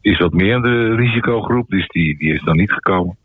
[0.00, 3.16] is wat meer in de risicogroep, dus die, die is dan niet gekomen.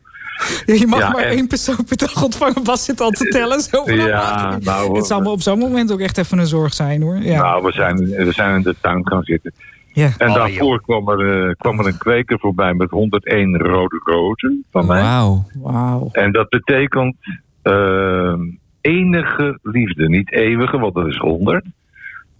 [0.65, 2.63] Je mag maar één persoon per dag ontvangen.
[2.63, 3.61] Bas zit al te tellen.
[3.61, 7.01] Zo ja, nou, het zal me op zo'n moment ook echt even een zorg zijn
[7.01, 7.17] hoor.
[7.17, 7.41] Ja.
[7.41, 9.51] Nou, we zijn, we zijn in de tuin gaan zitten.
[9.93, 10.09] Ja.
[10.17, 14.65] En oh, daarvoor kwam er, uh, kwam er een kweker voorbij met 101 rode rozen
[14.71, 15.01] van mij.
[15.01, 15.45] Wauw.
[15.53, 16.09] Wow.
[16.11, 17.15] En dat betekent
[17.63, 18.33] uh,
[18.81, 20.09] enige liefde.
[20.09, 21.65] Niet eeuwige, want dat is 100.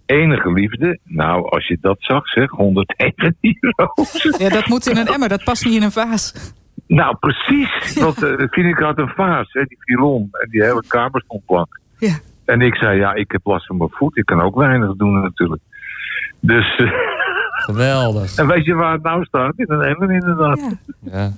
[0.06, 0.98] Enige liefde.
[1.04, 3.12] Nou, als je dat zag, zeg, 101
[3.76, 4.44] rozen.
[4.44, 5.28] Ja, dat moet in een emmer.
[5.28, 6.54] Dat past niet in een vaas.
[6.86, 7.94] Nou, precies.
[7.94, 10.28] Want uh, vind ik had een vaas, hè, die filon.
[10.32, 11.80] En die hele kamer stond blank.
[11.98, 12.14] Ja.
[12.44, 14.16] En ik zei, ja, ik heb last van mijn voet.
[14.16, 15.62] Ik kan ook weinig doen natuurlijk.
[16.40, 16.78] Dus...
[16.78, 16.92] Uh,
[17.50, 18.36] Geweldig.
[18.38, 19.52] En weet je waar het nou staat?
[19.56, 20.78] In een emmer inderdaad.
[21.02, 21.18] Ja.
[21.18, 21.30] ja.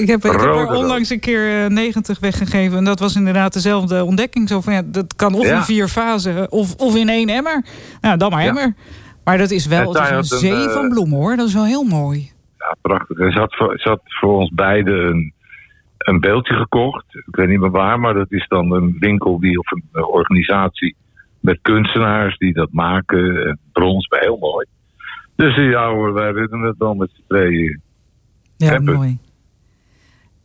[0.00, 2.78] Ik heb, ik heb er onlangs een keer 90 eh, weggegeven.
[2.78, 4.48] En dat was inderdaad dezelfde ontdekking.
[4.48, 7.64] Zo van, ja, dat kan of in vier fasen of, of in één emmer.
[8.00, 8.74] Nou, dan maar emmer.
[9.24, 11.36] Maar dat is wel het is een zee van bloemen hoor.
[11.36, 13.18] Dat is wel heel mooi ja, prachtig.
[13.18, 15.32] Er zat voor, zat voor ons beiden een,
[15.98, 17.04] een beeldje gekocht.
[17.14, 20.96] Ik weet niet meer waar, maar dat is dan een winkel die of een organisatie
[21.40, 23.58] met kunstenaars die dat maken.
[23.72, 24.66] Brons, heel mooi.
[25.36, 27.80] Dus ja hoor, wij willen het dan met z'n tweeën.
[28.56, 29.18] Ja, mooi.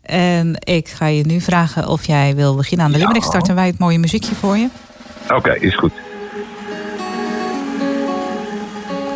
[0.07, 3.03] En ik ga je nu vragen of jij wil beginnen aan de ja.
[3.03, 3.27] limerick.
[3.27, 4.67] Starten wij het mooie muziekje voor je.
[5.29, 5.91] Oké, is goed.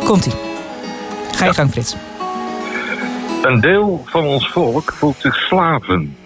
[0.04, 0.32] Komt-ie.
[1.32, 1.52] Ga je ja.
[1.52, 1.96] gang, Frits.
[3.42, 6.16] Een deel van ons volk voelt zich slaven,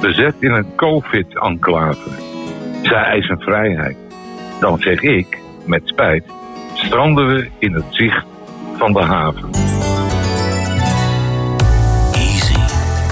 [0.00, 2.10] bezet in een COVID-enclave.
[2.82, 3.96] Zij eisen vrijheid.
[4.60, 6.24] Dan zeg ik, met spijt,
[6.74, 8.24] stranden we in het zicht
[8.76, 9.69] van de haven.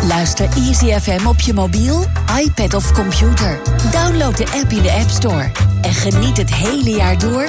[0.06, 2.04] Luister Easy FM op je mobiel,
[2.44, 3.60] iPad of computer.
[3.92, 5.50] Download de app in de App Store.
[5.80, 7.48] En geniet het hele jaar door,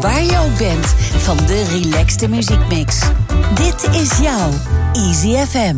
[0.00, 2.98] waar je ook bent, van de relaxte muziekmix.
[3.54, 4.50] Dit is jouw
[4.92, 5.76] Easy FM.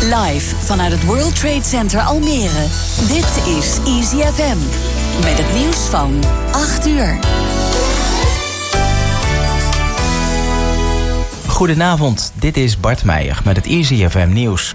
[0.00, 2.66] Live vanuit het World Trade Center Almere.
[3.06, 4.58] Dit is Easy FM.
[5.24, 7.18] Met het nieuws van 8 uur.
[11.60, 14.74] Goedenavond, dit is Bart Meijer met het Easy FM nieuws.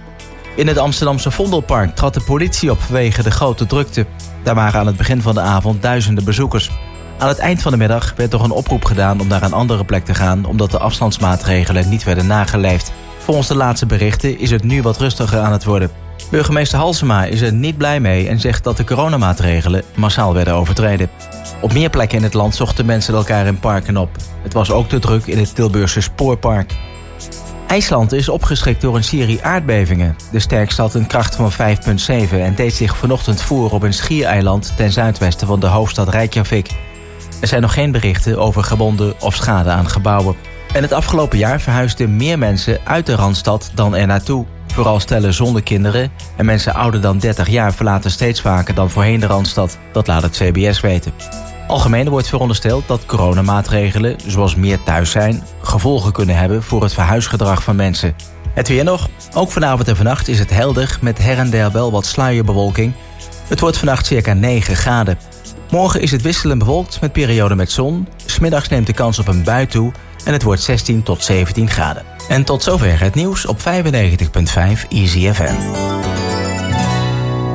[0.55, 4.05] In het Amsterdamse Vondelpark trad de politie op vanwege de grote drukte.
[4.43, 6.71] Daar waren aan het begin van de avond duizenden bezoekers.
[7.17, 9.85] Aan het eind van de middag werd toch een oproep gedaan om naar een andere
[9.85, 10.45] plek te gaan...
[10.45, 12.91] omdat de afstandsmaatregelen niet werden nageleefd.
[13.17, 16.04] Volgens de laatste berichten is het nu wat rustiger aan het worden.
[16.31, 21.09] Burgemeester Halsema is er niet blij mee en zegt dat de coronamaatregelen massaal werden overtreden.
[21.61, 24.09] Op meer plekken in het land zochten mensen elkaar in parken op.
[24.43, 26.73] Het was ook te druk in het Tilburgse Spoorpark.
[27.67, 30.15] IJsland is opgeschrikt door een serie aardbevingen.
[30.31, 31.57] De sterkste had een kracht van 5,7
[32.31, 36.69] en deed zich vanochtend voor op een schiereiland ten zuidwesten van de hoofdstad Reykjavik.
[37.41, 40.35] Er zijn nog geen berichten over gewonden of schade aan gebouwen.
[40.73, 44.45] En het afgelopen jaar verhuisden meer mensen uit de Randstad dan er naartoe.
[44.75, 49.19] Vooral stellen zonder kinderen en mensen ouder dan 30 jaar verlaten steeds vaker dan voorheen
[49.19, 49.77] de Randstad.
[49.91, 51.13] Dat laat het CBS weten.
[51.67, 57.63] Algemeen wordt verondersteld dat coronamaatregelen, zoals meer thuis zijn, gevolgen kunnen hebben voor het verhuisgedrag
[57.63, 58.15] van mensen.
[58.53, 59.09] Het weer nog.
[59.33, 62.93] Ook vanavond en vannacht is het helder met her en der wel wat sluierbewolking.
[63.47, 65.17] Het wordt vannacht circa 9 graden.
[65.69, 68.07] Morgen is het wisselend bewolkt met perioden met zon.
[68.25, 69.91] Smiddags neemt de kans op een bui toe
[70.25, 72.03] en het wordt 16 tot 17 graden.
[72.27, 73.63] En tot zover het nieuws op 95.5
[74.89, 75.55] Easy FM.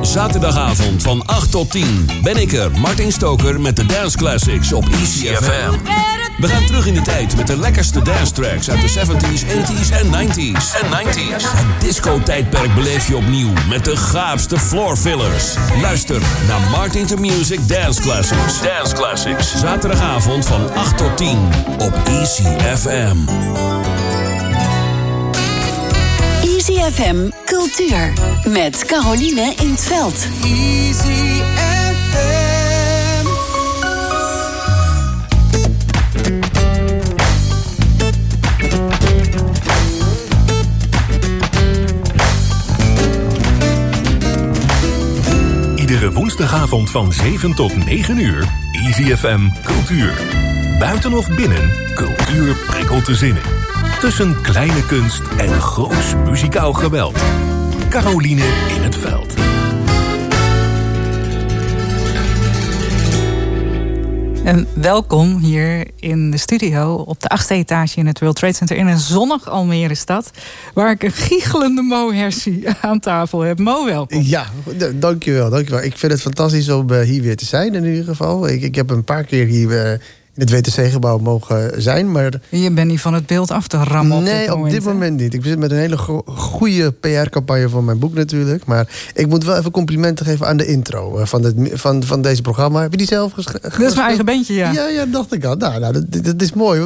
[0.01, 4.89] Zaterdagavond van 8 tot 10 ben ik er, Martin Stoker met de Dance Classics op
[4.89, 6.20] Easy FM.
[6.41, 9.91] We gaan terug in de tijd met de lekkerste dance tracks uit de 70s, 80s
[9.91, 10.81] en 90s.
[10.81, 11.43] En 90s.
[11.43, 15.55] Het disco-tijdperk beleef je opnieuw met de gaafste floor fillers.
[15.81, 18.61] Luister naar Martin to Music Dance Classics.
[18.61, 19.59] Dance Classics.
[19.59, 22.43] Zaterdagavond van 8 tot 10 op Easy
[22.75, 23.17] FM.
[26.43, 28.13] Easy FM Cultuur
[28.47, 30.27] met Caroline in het veld.
[30.43, 31.70] Easy
[46.01, 48.47] Iedere woensdagavond van 7 tot 9 uur.
[48.71, 50.13] Easy FM Cultuur.
[50.79, 53.41] Buiten of binnen, cultuur prikkelt de zinnen.
[53.99, 57.23] Tussen kleine kunst en groots muzikaal geweld.
[57.89, 58.45] Caroline
[58.75, 59.30] in het veld.
[64.43, 68.77] En welkom hier in de studio op de achtste etage in het World Trade Center
[68.77, 70.31] in een zonnig Almere stad.
[70.73, 73.59] Waar ik een giechelende Mo Hersie aan tafel heb.
[73.59, 74.21] Mo, welkom.
[74.21, 74.45] Ja,
[74.93, 75.83] dankjewel, dankjewel.
[75.83, 78.47] Ik vind het fantastisch om uh, hier weer te zijn in ieder geval.
[78.47, 80.01] Ik, ik heb een paar keer hier in
[80.41, 82.11] het WTC-gebouw mogen zijn.
[82.11, 82.33] Maar...
[82.49, 84.23] Je bent niet van het beeld af te rammen.
[84.23, 85.33] Nee, op dit moment, niet.
[85.33, 88.65] Ik zit met een hele goede PR-campagne voor mijn boek natuurlijk.
[88.65, 92.21] Maar ik moet wel even complimenten geven aan de intro eh, van, het, van, van
[92.21, 92.81] deze programma.
[92.81, 93.79] Heb je die zelf geschreven?
[93.79, 94.71] Dat is mijn eigen bandje, ja.
[94.71, 95.55] Ja, ja dacht ik al.
[95.55, 96.79] Nou, nou dat, dat is mooi.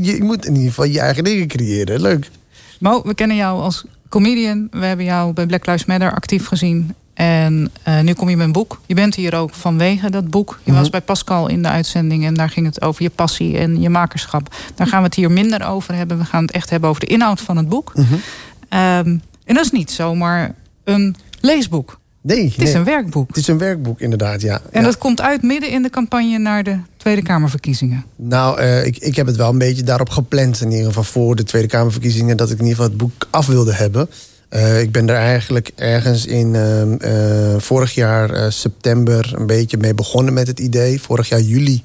[0.00, 2.00] Je moet in ieder geval je eigen dingen creëren.
[2.00, 2.30] Leuk.
[2.78, 4.68] Mo, we kennen jou als comedian.
[4.70, 6.94] We hebben jou bij Black Lives Matter actief gezien.
[7.14, 8.80] En uh, nu kom je met een boek.
[8.86, 10.60] Je bent hier ook vanwege dat boek.
[10.62, 10.90] Je was mhm.
[10.90, 14.54] bij Pascal in de uitzending en daar ging het over je passie en je makerschap.
[14.74, 16.18] Daar gaan we het hier minder over hebben.
[16.18, 17.92] We gaan het echt hebben over de inhoud van het boek.
[17.94, 18.20] Mm
[19.44, 21.98] en dat is niet zomaar een leesboek.
[22.20, 23.28] Nee, het is een werkboek.
[23.28, 24.60] Het is een werkboek, inderdaad, ja.
[24.70, 28.04] En dat komt uit midden in de campagne naar de Tweede Kamerverkiezingen.
[28.16, 31.36] Nou, uh, ik, ik heb het wel een beetje daarop gepland, in ieder geval voor
[31.36, 34.08] de Tweede Kamerverkiezingen, dat ik in ieder geval het boek af wilde hebben.
[34.54, 39.94] Uh, ik ben er eigenlijk ergens in uh, vorig jaar uh, september een beetje mee
[39.94, 41.00] begonnen met het idee.
[41.00, 41.82] Vorig jaar juli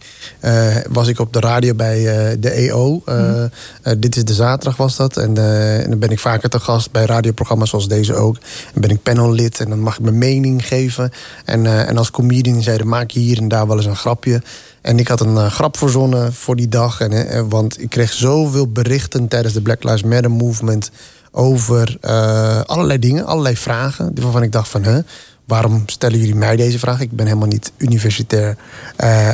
[0.89, 2.03] was ik op de radio bij
[2.39, 3.01] de EO.
[3.05, 3.49] Mm.
[3.97, 5.17] Dit is de zaterdag was dat.
[5.17, 5.37] En,
[5.83, 8.37] en, dan ben ik vaker te gast bij radioprogramma's zoals deze ook.
[8.73, 11.11] En ben ik panellid en dan mag ik mijn mening geven.
[11.45, 14.41] En, en als comedian zeiden maak je hier en daar wel eens een grapje.
[14.81, 17.01] En ik had een grap verzonnen voor die dag.
[17.01, 20.91] En, want ik kreeg zoveel berichten tijdens de Black Lives Matter movement
[21.31, 24.11] over uh, allerlei dingen, allerlei vragen.
[24.21, 24.99] Waarvan ik dacht van, hè,
[25.45, 27.01] waarom stellen jullie mij deze vraag?
[27.01, 28.57] Ik ben helemaal niet universitair
[29.03, 29.31] uh,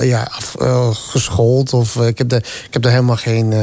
[0.00, 1.72] ja, af, uh, geschoold.
[1.72, 3.54] Of ik, heb de, ik heb daar helemaal geen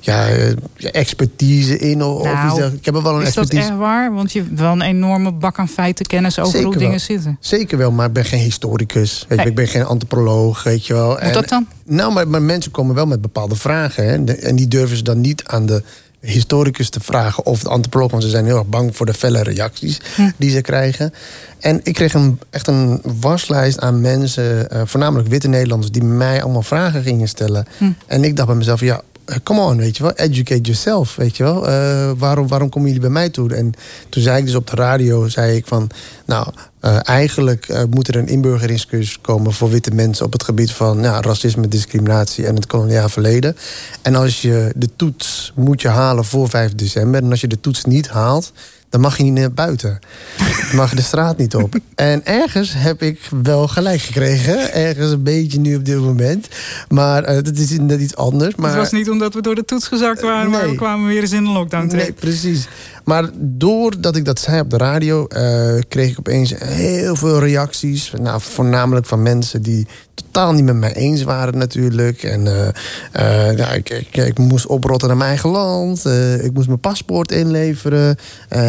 [0.00, 0.28] ja,
[0.76, 2.02] expertise in.
[2.02, 3.62] Of, nou, ik heb er wel een is expertise.
[3.62, 4.14] dat echt waar?
[4.14, 7.36] Want je hebt wel een enorme bak aan feitenkennis over Zeker hoe dingen zitten.
[7.40, 9.24] Zeker wel, maar ik ben geen historicus.
[9.28, 11.18] Weet je, ik ben geen antropoloog, weet je wel.
[11.18, 11.66] En, dat dan?
[11.84, 14.04] Nou, maar, maar, mensen komen wel met bepaalde vragen.
[14.04, 15.82] Hè, en die durven ze dan niet aan de
[16.20, 19.42] historicus te vragen of de antropoloog, want ze zijn heel erg bang voor de felle
[19.42, 20.30] reacties hm.
[20.36, 21.14] die ze krijgen.
[21.58, 26.42] En ik kreeg een, echt een waslijst aan mensen, uh, voornamelijk witte Nederlanders, die mij
[26.42, 27.66] allemaal vragen gingen stellen.
[27.78, 27.90] Hm.
[28.06, 29.00] En ik dacht bij mezelf, ja, eh,
[29.42, 31.68] come on, weet je wel, educate yourself, weet je wel.
[31.68, 33.54] Uh, waarom, waarom komen jullie bij mij toe?
[33.54, 33.72] En
[34.08, 35.90] toen zei ik dus op de radio, zei ik van,
[36.26, 36.46] nou,
[36.82, 41.20] uh, eigenlijk moet er een inburgeringscursus komen voor witte mensen op het gebied van ja,
[41.20, 43.56] racisme, discriminatie en het koloniaal verleden.
[44.02, 47.60] En als je de toets moet je halen voor 5 december, en als je de
[47.60, 48.52] toets niet haalt,
[48.90, 49.98] dan mag je niet naar buiten.
[50.38, 51.74] Dan mag je de straat niet op.
[51.94, 54.72] En ergens heb ik wel gelijk gekregen.
[54.72, 56.48] Ergens een beetje nu op dit moment.
[56.88, 58.54] Maar uh, dat is net iets anders.
[58.54, 58.70] Maar...
[58.70, 60.50] Het was niet omdat we door de toets gezakt waren...
[60.50, 62.08] maar we kwamen weer eens in de lockdown terecht.
[62.08, 62.68] Nee, precies.
[63.04, 68.12] Maar doordat ik dat zei op de radio, uh, kreeg ik opeens heel veel reacties.
[68.20, 69.86] Nou, voornamelijk van mensen die
[70.30, 72.22] totaal niet met mij eens waren natuurlijk.
[72.22, 72.68] En uh,
[73.16, 76.04] uh, ja, ik, ik, moest oprotten naar mijn eigen land.
[76.42, 78.16] ik moest mijn paspoort inleveren.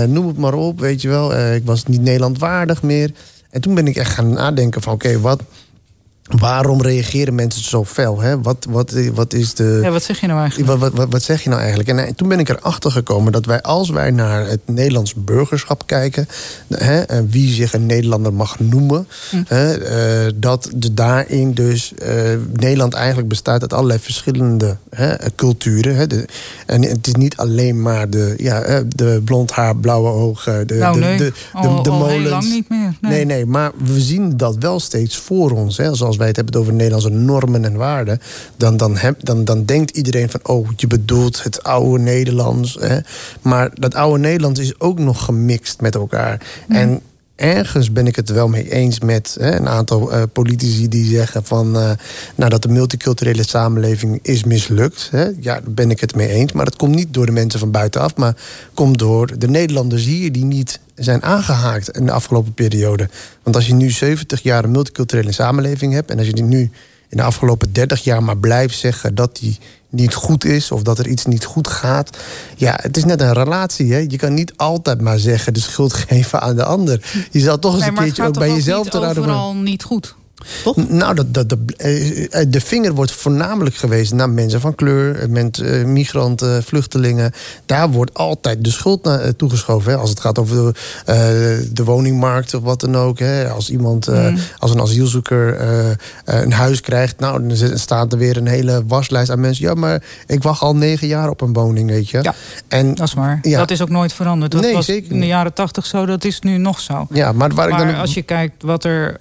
[0.07, 1.35] noem het maar op, weet je wel.
[1.53, 3.11] ik was niet Nederland waardig meer.
[3.49, 5.41] En toen ben ik echt gaan nadenken van oké, wat
[6.39, 8.21] Waarom reageren mensen zo fel?
[8.21, 8.41] Hè?
[8.41, 9.79] Wat, wat, wat is de.
[9.83, 10.79] Ja, wat zeg je nou eigenlijk?
[10.79, 11.89] Wat, wat, wat zeg je nou eigenlijk?
[11.89, 15.83] En, eh, toen ben ik erachter gekomen dat wij, als wij naar het Nederlands burgerschap
[15.85, 16.27] kijken,
[16.69, 19.43] hè, wie zich een Nederlander mag noemen, hm.
[19.47, 19.79] hè,
[20.25, 22.07] uh, dat de daarin dus uh,
[22.53, 25.95] Nederland eigenlijk bestaat uit allerlei verschillende hè, culturen.
[25.95, 26.25] Hè, de,
[26.65, 31.01] en het is niet alleen maar de, ja, de blond haar, blauwe ogen, de, nou,
[31.01, 32.13] de, de, de, de, molens.
[32.17, 32.97] Heel lang niet meer.
[33.01, 33.11] Nee.
[33.11, 35.77] nee, nee, maar we zien dat wel steeds voor ons.
[35.77, 38.21] Hè, zoals wij het hebben over Nederlandse normen en waarden,
[38.57, 42.77] dan, dan, heb, dan, dan denkt iedereen van, oh, je bedoelt het oude Nederlands.
[42.79, 42.99] Hè?
[43.41, 46.41] Maar dat oude Nederlands is ook nog gemixt met elkaar.
[46.67, 47.01] En
[47.41, 51.43] ergens ben ik het wel mee eens met hè, een aantal uh, politici die zeggen
[51.43, 51.91] van uh,
[52.35, 55.07] nou, dat de multiculturele samenleving is mislukt.
[55.11, 55.23] Hè.
[55.23, 56.51] Ja, daar ben ik het mee eens.
[56.51, 58.35] Maar dat komt niet door de mensen van buitenaf, maar
[58.73, 63.09] komt door de Nederlanders hier die niet zijn aangehaakt in de afgelopen periode.
[63.43, 66.71] Want als je nu 70 jaar een multiculturele samenleving hebt en als je die nu
[67.11, 70.99] in de afgelopen 30 jaar maar blijft zeggen dat die niet goed is of dat
[70.99, 72.17] er iets niet goed gaat.
[72.55, 73.93] Ja, het is net een relatie.
[73.93, 74.05] Hè?
[74.07, 77.27] Je kan niet altijd maar zeggen de schuld geven aan de ander.
[77.31, 79.23] Je zal toch eens een keertje ook bij jezelf te raden.
[79.23, 80.15] overal niet goed.
[80.63, 80.89] Toch?
[80.89, 85.85] Nou, dat, dat, de, eh, de vinger wordt voornamelijk gewezen naar mensen van kleur, eh,
[85.85, 87.31] migranten, vluchtelingen.
[87.65, 89.91] Daar wordt altijd de schuld naar toegeschoven.
[89.91, 89.97] Hè.
[89.97, 90.73] Als het gaat over de,
[91.09, 93.19] uh, de, woningmarkt of wat dan ook.
[93.19, 93.49] Hè.
[93.49, 94.37] Als iemand, mm.
[94.57, 95.61] als een asielzoeker
[96.25, 99.65] een huis krijgt, nou, dan staat er weer een hele waslijst aan mensen.
[99.65, 102.19] Ja, maar ik wacht al negen jaar op een woning, weet je.
[102.21, 102.33] Ja,
[102.67, 103.39] en, dat is waar.
[103.41, 103.57] Ja.
[103.57, 104.51] Dat is ook nooit veranderd.
[104.51, 107.07] Dat nee, was zeker in de jaren tachtig zo, dat is nu nog zo.
[107.09, 107.95] Ja, maar waar maar ik dan...
[107.95, 109.15] als je kijkt wat er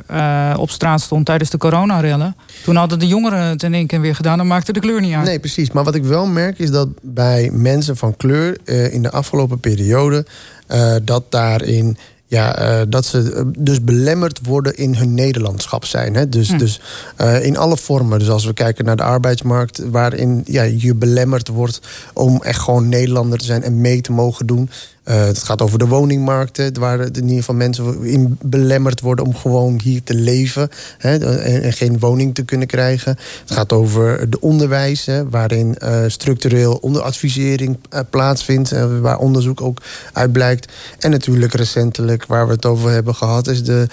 [0.57, 2.37] op straat stond tijdens de coronarellen.
[2.64, 4.38] Toen hadden de jongeren het in één keer weer gedaan.
[4.38, 5.25] Dan maakte de kleur niet uit.
[5.25, 5.71] Nee, precies.
[5.71, 8.59] Maar wat ik wel merk is dat bij mensen van kleur...
[8.64, 10.26] Uh, in de afgelopen periode...
[10.73, 16.14] Uh, dat daarin ja, uh, dat ze dus belemmerd worden in hun Nederlandschap zijn.
[16.14, 16.29] Hè?
[16.29, 16.59] Dus, hm.
[16.59, 16.81] dus
[17.21, 18.19] uh, in alle vormen.
[18.19, 21.81] Dus als we kijken naar de arbeidsmarkt, waarin ja, je belemmerd wordt
[22.12, 24.71] om echt gewoon Nederlander te zijn en mee te mogen doen.
[25.11, 29.35] Uh, het gaat over de woningmarkten, waar in ieder geval mensen in belemmerd worden om
[29.35, 33.19] gewoon hier te leven hè, en, en, geen woning te kunnen krijgen.
[33.40, 39.83] Het gaat over de onderwijs, hè, waarin uh, structureel onderadvisering uh, plaatsvindt, waar onderzoek ook
[40.12, 40.73] uit blijkt.
[40.99, 43.87] En natuurlijk recentelijk, waar we het over hebben gehad, is de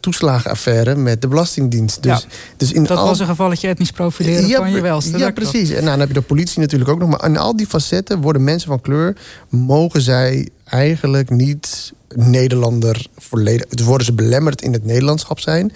[0.00, 2.02] toeslagenaffaire met de Belastingdienst.
[2.02, 3.06] Dus, ja, dus in dat al...
[3.06, 5.18] was een gevalletje etnisch profileren ja, van je welste.
[5.18, 5.68] Ja, precies.
[5.68, 7.08] En nou, dan heb je de politie natuurlijk ook nog.
[7.08, 9.16] Maar in al die facetten worden mensen van kleur,
[9.48, 10.29] mogen zij
[10.64, 13.84] eigenlijk niet Nederlander volledig.
[13.84, 15.72] Worden ze belemmerd in het Nederlandschap zijn.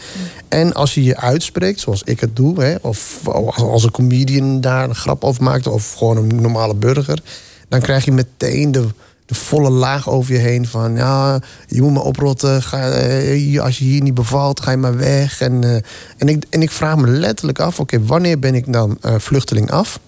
[0.48, 4.88] En als je je uitspreekt, zoals ik het doe, hè, of als een comedian daar
[4.88, 7.22] een grap over maakt, of gewoon een normale burger,
[7.68, 8.86] dan krijg je meteen de,
[9.26, 12.62] de volle laag over je heen van ja, je moet me oprotten.
[12.62, 15.40] Ga, eh, als je hier niet bevalt, ga je maar weg.
[15.40, 15.74] En, uh,
[16.16, 19.70] en, ik, en ik vraag me letterlijk af: oké, wanneer ben ik dan uh, vluchteling
[19.70, 20.00] af?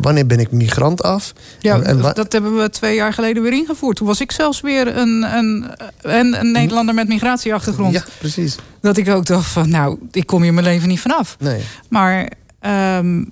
[0.00, 1.32] Wanneer ben ik migrant af?
[1.58, 3.96] Ja, en, dat hebben we twee jaar geleden weer ingevoerd.
[3.96, 5.70] Toen was ik zelfs weer een, een,
[6.00, 7.92] een, een Nederlander met migratieachtergrond.
[7.92, 8.56] Ja, precies.
[8.80, 11.36] Dat ik ook dacht van, nou, ik kom hier mijn leven niet vanaf.
[11.38, 11.62] Nee.
[11.88, 12.30] Maar
[12.96, 13.30] um,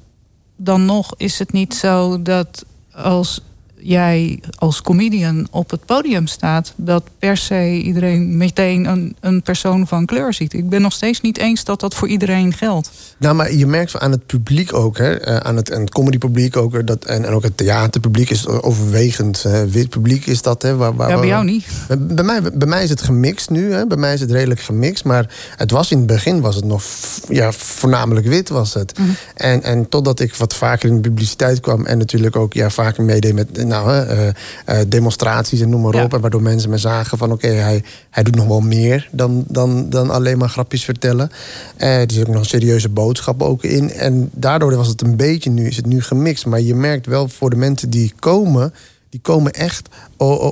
[0.57, 3.43] dan nog is het niet zo dat als
[3.81, 9.87] jij als comedian op het podium staat, dat per se iedereen meteen een, een persoon
[9.87, 10.53] van kleur ziet.
[10.53, 12.91] Ik ben nog steeds niet eens dat dat voor iedereen geldt.
[13.19, 16.87] Nou, maar je merkt aan het publiek ook, hè, eh, aan het, het comedypubliek ook,
[16.87, 20.63] dat, en, en ook het theaterpubliek is overwegend wit publiek is dat.
[20.63, 21.67] Hè, waar, waar, ja, bij jou niet.
[21.99, 25.05] Bij mij, bij mij is het gemixt nu, hè, bij mij is het redelijk gemixt,
[25.05, 26.83] maar het was in het begin was het nog
[27.29, 28.99] ja, voornamelijk wit was het.
[28.99, 29.09] Mhm.
[29.35, 33.05] en, en totdat ik wat vaker in de publiciteit kwam en natuurlijk ook ja, vaker
[33.05, 36.15] meedeed met nou, uh, demonstraties en noem maar op.
[36.15, 39.91] En waardoor mensen me zagen van oké, hij, hij doet nog wel meer dan, dan,
[39.91, 41.31] dan alleen maar grapjes vertellen.
[41.79, 43.91] Uh, er zit ook nog een serieuze boodschap ook in.
[43.91, 46.47] En daardoor was het een beetje nu, is het nu gemixt.
[46.47, 48.73] Maar je merkt wel voor de mensen die komen
[49.11, 49.89] die komen echt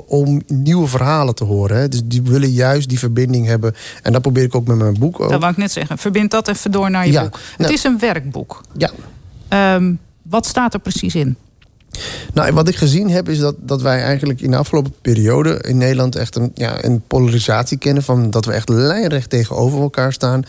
[0.07, 1.77] om nieuwe verhalen te horen.
[1.77, 1.87] Hè.
[1.87, 3.75] Dus die willen juist die verbinding hebben.
[4.01, 5.19] En dat probeer ik ook met mijn boek.
[5.19, 5.29] Ook.
[5.29, 5.97] Dat wou ik net zeggen.
[5.97, 7.39] Verbind dat even door naar je boek.
[7.49, 8.63] Het nou, is een werkboek.
[8.77, 8.91] Ja.
[9.75, 11.37] Um, wat staat er precies in?
[12.33, 15.77] Nou, wat ik gezien heb is dat, dat wij eigenlijk in de afgelopen periode in
[15.77, 18.03] Nederland echt een, ja, een polarisatie kennen.
[18.03, 20.43] Van dat we echt lijnrecht tegenover elkaar staan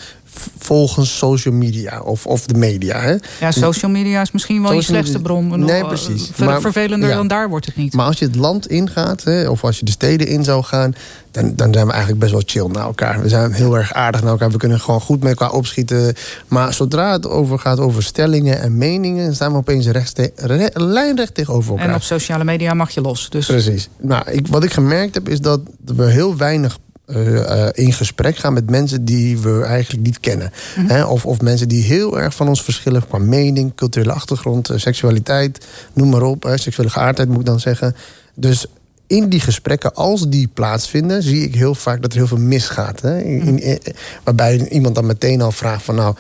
[0.59, 3.01] volgens social media of, of de media.
[3.01, 3.17] Hè?
[3.41, 5.65] Ja, social media is misschien wel je slechtste bron.
[5.65, 6.31] Nee, precies.
[6.37, 7.95] maar, vervelender dan daar wordt het niet.
[7.95, 10.95] Maar als je het land ingaat, hè, of als je de steden in zou gaan...
[11.31, 13.23] Dan, dan zijn we eigenlijk best wel chill naar elkaar.
[13.23, 14.51] We zijn heel erg aardig naar elkaar.
[14.51, 16.15] We kunnen gewoon goed met elkaar opschieten.
[16.49, 19.35] Maar zodra het over gaat over stellingen en meningen...
[19.35, 21.89] staan we opeens rechtste, re, lijnrecht tegenover elkaar.
[21.89, 23.31] En op sociale media mag je los.
[23.31, 23.47] Dus.
[23.47, 23.89] Precies.
[24.01, 26.79] Nou, ik, wat ik gemerkt heb is dat we heel weinig
[27.09, 30.53] uh, in gesprek gaan met mensen die we eigenlijk niet kennen.
[30.77, 31.05] Mhm.
[31.05, 35.67] of, of mensen die heel erg van ons verschillen qua mening, culturele achtergrond, uh, seksualiteit,
[35.93, 36.53] noem maar op.
[36.55, 37.97] seksuele geaardheid moet ik dan zeggen.
[38.35, 38.67] Dus
[39.07, 43.01] in die gesprekken, als die plaatsvinden, zie ik heel vaak dat er heel veel misgaat.
[43.01, 43.19] Hè?
[43.19, 43.79] In, in,
[44.25, 46.15] waarbij iemand dan meteen al vraagt van nou,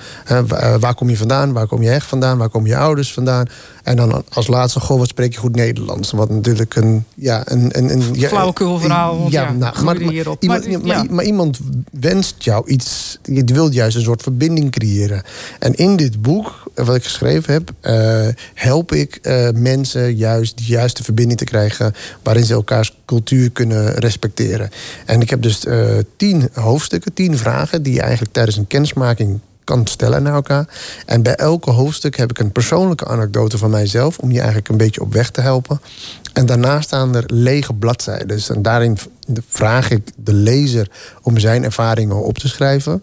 [0.80, 1.52] waar kom je vandaan?
[1.52, 2.38] Waar kom je echt vandaan?
[2.38, 3.46] Waar komen je ouders vandaan?
[3.88, 6.10] En dan als laatste, goh, wat spreek je goed Nederlands?
[6.10, 7.04] Wat natuurlijk een...
[7.14, 9.26] Ja, een, een, een ja, Flauwekul verhaal.
[9.30, 10.42] Ja, ja, nou, maar, hierop.
[10.42, 11.58] Iemand, maar, maar, iemand
[11.90, 13.18] wenst jou iets...
[13.22, 15.22] Je wilt juist een soort verbinding creëren.
[15.58, 17.70] En in dit boek, wat ik geschreven heb...
[17.82, 21.94] Uh, help ik uh, mensen juist de juiste verbinding te krijgen...
[22.22, 24.70] waarin ze elkaars cultuur kunnen respecteren.
[25.06, 27.82] En ik heb dus uh, tien hoofdstukken, tien vragen...
[27.82, 30.68] die je eigenlijk tijdens een kennismaking kan stellen naar elkaar.
[31.06, 34.18] En bij elke hoofdstuk heb ik een persoonlijke anekdote van mijzelf...
[34.18, 35.80] om je eigenlijk een beetje op weg te helpen.
[36.32, 38.28] En daarna staan er lege bladzijden.
[38.28, 38.98] Dus en daarin
[39.48, 40.90] vraag ik de lezer
[41.22, 43.02] om zijn ervaringen op te schrijven.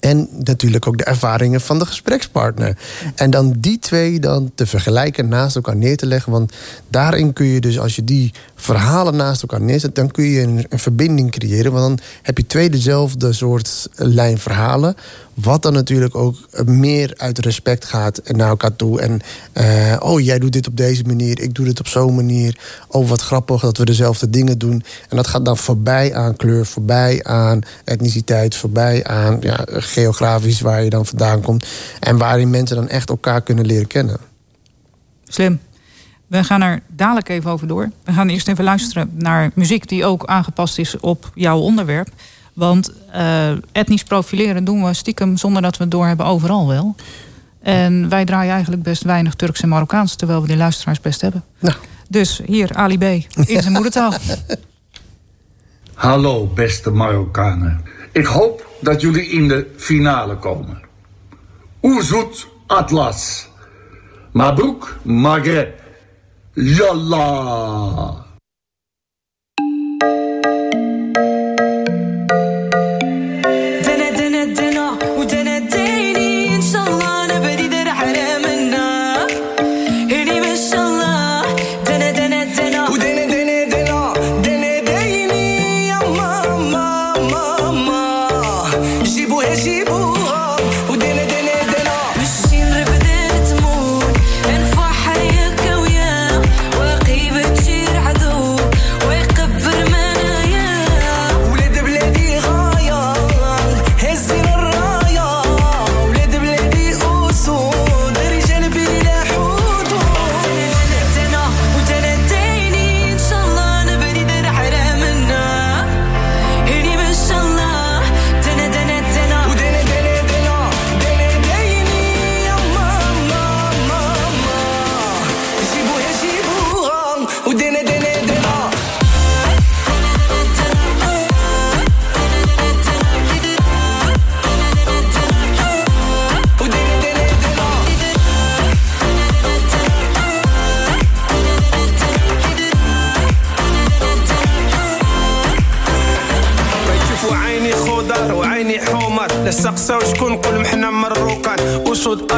[0.00, 2.76] En natuurlijk ook de ervaringen van de gesprekspartner.
[3.14, 6.32] En dan die twee dan te vergelijken, naast elkaar neer te leggen.
[6.32, 6.52] Want
[6.88, 10.66] daarin kun je dus, als je die verhalen naast elkaar neerzet, dan kun je een,
[10.68, 11.72] een verbinding creëren.
[11.72, 14.96] Want dan heb je twee dezelfde soort lijn verhalen.
[15.42, 19.00] Wat dan natuurlijk ook meer uit respect gaat naar elkaar toe.
[19.00, 19.20] En
[19.54, 22.58] uh, oh, jij doet dit op deze manier, ik doe dit op zo'n manier.
[22.88, 24.84] Oh, wat grappig dat we dezelfde dingen doen.
[25.08, 30.84] En dat gaat dan voorbij aan kleur, voorbij aan etniciteit, voorbij aan ja, geografisch waar
[30.84, 31.66] je dan vandaan komt.
[32.00, 34.16] En waarin mensen dan echt elkaar kunnen leren kennen.
[35.28, 35.60] Slim.
[36.26, 37.90] We gaan er dadelijk even over door.
[38.04, 42.08] We gaan eerst even luisteren naar muziek die ook aangepast is op jouw onderwerp.
[42.58, 46.94] Want uh, etnisch profileren doen we stiekem zonder dat we het doorhebben overal wel.
[47.62, 51.44] En wij draaien eigenlijk best weinig Turks en Marokkaans, terwijl we die luisteraars best hebben.
[51.58, 51.74] Nou.
[52.08, 54.12] Dus hier, Ali B, in zijn moedertaal.
[55.94, 57.84] Hallo, beste Marokkanen.
[58.12, 60.80] Ik hoop dat jullie in de finale komen.
[61.82, 63.48] Oezoet Atlas.
[64.32, 65.80] Mabrouk Maghreb.
[66.52, 68.27] Yallah.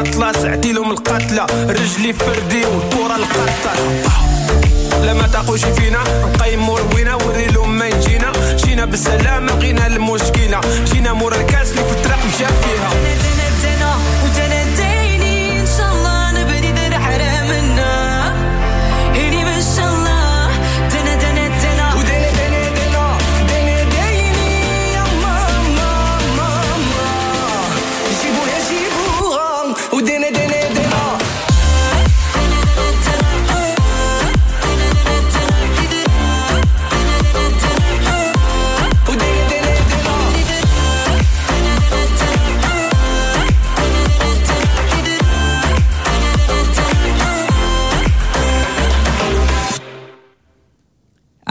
[0.00, 3.72] القتلة سعتي لهم القتلة رجلي فردي والكرة القتلة
[5.02, 5.98] لما ما تاقوش فينا
[6.34, 8.32] نقيمو روينا وري لهم ما يجينا.
[8.56, 10.60] جينا بسلامة غينا المشكلة.
[10.92, 11.34] جينا مور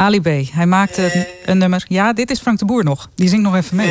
[0.09, 0.51] Ali B.
[0.51, 1.85] Hij maakte een, nummer.
[1.87, 3.09] Ja, dit is Frank de Boer nog.
[3.15, 3.87] Die zingt nog even mee.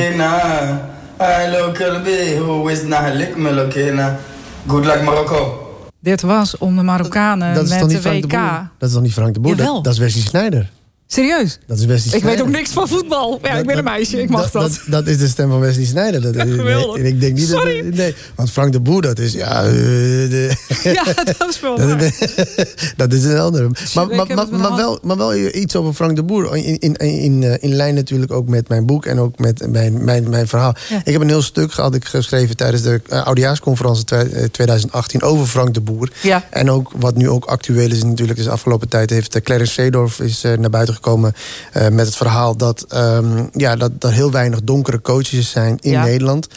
[4.66, 5.72] Good luck Marokko.
[6.00, 8.30] Dit was om de Marokkanen dat met de WK.
[8.30, 10.70] De dat is dan niet Frank de Boer, dat, dat, is Wesley Snijder.
[11.10, 11.58] Serieus?
[11.66, 13.38] Dat is Wesley Ik weet ook niks van voetbal.
[13.42, 14.80] Ja, ik ben een meisje, ik mag dat.
[14.86, 16.20] Dat, is de stem van Wesley Snijder.
[16.20, 17.02] Dat, geweldig.
[17.02, 17.82] Nee, ik denk niet Sorry.
[17.82, 19.32] Dat, nee, want Frank de Boer, dat is...
[19.32, 21.76] Ja, uh, de, ja dat is wel
[22.96, 23.70] Dat is een andere.
[23.94, 26.56] Maar, maar, maar, maar, wel, maar wel iets over Frank de Boer.
[26.56, 30.04] In, in, in, eh, in lijn natuurlijk ook met mijn boek en ook met mijn,
[30.04, 30.74] mijn, mijn verhaal.
[30.88, 31.00] Ja.
[31.04, 34.04] Ik heb een heel stuk gehad ik geschreven tijdens de uh, oudejaarsconferentie
[34.50, 36.10] 2018 over Frank de Boer.
[36.22, 36.44] Ja.
[36.50, 40.20] En ook wat nu ook actueel is natuurlijk is de afgelopen tijd heeft Clarence Seedorf
[40.20, 41.32] is naar buiten gekomen
[41.76, 45.90] uh, met het verhaal dat, um, ja, dat, dat heel weinig donkere coaches zijn in
[45.90, 46.04] ja.
[46.04, 46.48] Nederland.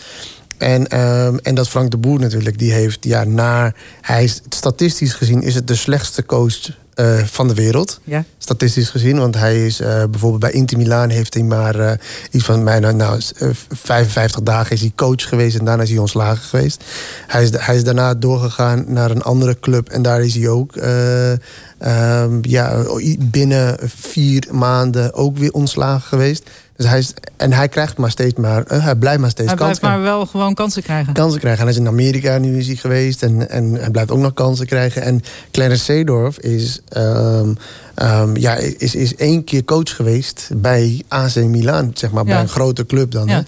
[0.58, 3.76] En, um, en dat Frank de Boer natuurlijk, die heeft ja, naar.
[4.02, 6.60] Hij is statistisch gezien is het de slechtste coach
[6.96, 8.00] uh, van de wereld.
[8.04, 8.24] Ja.
[8.38, 9.18] Statistisch gezien.
[9.18, 11.92] Want hij is uh, bijvoorbeeld bij Inter Milaan heeft hij maar uh,
[12.32, 13.22] iets van bijna nou,
[13.70, 16.84] 55 dagen is hij coach geweest en daarna is hij ontslagen geweest.
[17.28, 20.76] Hij is, hij is daarna doorgegaan naar een andere club en daar is hij ook.
[20.76, 22.84] Um, ja,
[23.20, 26.50] binnen vier maanden ook weer ontslagen geweest.
[26.82, 29.58] Dus hij is, en hij krijgt maar steeds maar, uh, hij blijft maar steeds hij
[29.58, 31.14] kansen blijft maar wel gewoon kansen krijgen.
[31.14, 31.60] Kansen krijgen.
[31.60, 34.34] En hij is in Amerika nu is hij geweest en, en hij blijft ook nog
[34.34, 35.02] kansen krijgen.
[35.02, 37.58] En Clarence Seedorf is, um,
[37.96, 42.32] um, ja, is, is één keer coach geweest bij AC Milan, zeg maar, ja.
[42.32, 43.28] bij een grote club dan.
[43.28, 43.34] Ja.
[43.34, 43.42] Hè?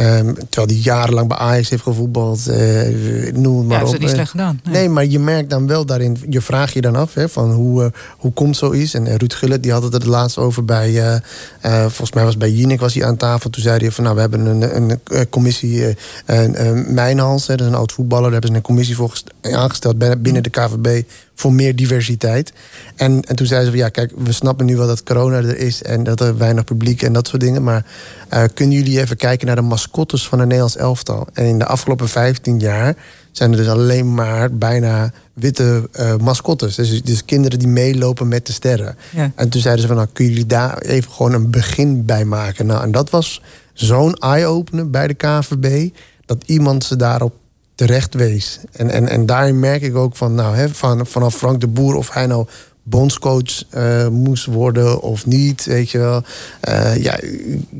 [0.00, 2.48] Um, terwijl hij jarenlang bij Ajax heeft gevoetbald.
[2.48, 2.56] Uh,
[3.32, 3.90] noem het maar ja, op.
[3.90, 4.60] dat is niet slecht gedaan.
[4.64, 4.74] Nee.
[4.74, 4.88] nee.
[4.88, 6.16] maar je merkt dan wel daarin...
[6.28, 8.94] Je vraagt je dan af hè, van hoe, uh, hoe komt zoiets.
[8.94, 11.20] En Ruud Gullit die had het er laatst over bij...
[11.62, 13.50] volgens mij was bij Jinek was hij aan tafel.
[13.50, 15.96] Toen zei hij van nou, we hebben een, een, een commissie...
[16.86, 18.24] Mijnhals, dat is een oud voetballer.
[18.24, 21.02] Daar hebben ze een commissie voor aangesteld binnen de KVB...
[21.36, 22.52] voor meer diversiteit.
[22.96, 25.58] En, en toen zeiden ze van ja, kijk, we snappen nu wel dat corona er
[25.58, 25.82] is...
[25.82, 27.62] en dat er weinig publiek en dat soort dingen.
[27.62, 27.84] Maar
[28.54, 31.26] kunnen jullie even kijken naar de mascottes van het Nederlands elftal?
[31.32, 32.96] En in de afgelopen 15 jaar
[33.36, 36.74] zijn er dus alleen maar bijna witte uh, mascottes.
[36.74, 38.96] Dus, dus kinderen die meelopen met de sterren.
[39.10, 39.32] Ja.
[39.34, 42.66] En toen zeiden ze van, nou, kun jullie daar even gewoon een begin bij maken?
[42.66, 45.88] Nou, en dat was zo'n eye-opener bij de KVB...
[46.26, 47.34] dat iemand ze daarop
[47.76, 48.58] terecht wees.
[48.72, 51.94] En, en, en daarin merk ik ook van, nou, hè, van, vanaf Frank de Boer...
[51.94, 52.46] of hij nou
[52.82, 55.64] bondscoach uh, moest worden of niet.
[55.64, 56.22] Weet je wel.
[56.68, 57.18] Uh, ja,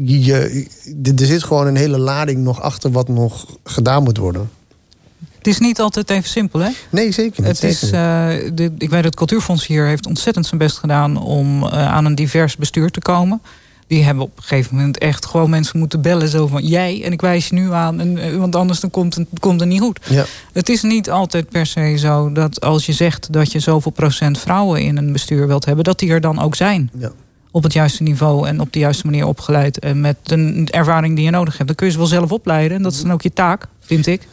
[0.04, 0.66] je,
[1.04, 4.50] er zit gewoon een hele lading nog achter wat nog gedaan moet worden.
[5.38, 6.70] Het is niet altijd even simpel, hè?
[6.90, 7.60] Nee, zeker niet.
[7.60, 7.90] Het is, uh,
[8.54, 12.14] de, ik weet dat het Cultuurfonds hier heeft ontzettend zijn best gedaan om aan een
[12.14, 13.40] divers bestuur te komen
[13.86, 16.28] die hebben op een gegeven moment echt gewoon mensen moeten bellen.
[16.28, 18.00] Zo van jij en ik wijs je nu aan.
[18.00, 20.00] En, eh, want anders dan komt, het, komt het niet goed.
[20.08, 20.24] Ja.
[20.52, 24.38] Het is niet altijd per se zo dat als je zegt dat je zoveel procent
[24.38, 26.90] vrouwen in een bestuur wilt hebben, dat die er dan ook zijn.
[26.98, 27.12] Ja.
[27.50, 29.78] Op het juiste niveau en op de juiste manier opgeleid.
[29.78, 31.66] En met de ervaring die je nodig hebt.
[31.66, 32.76] Dan kun je ze wel zelf opleiden.
[32.76, 34.28] En dat is dan ook je taak, vind ik.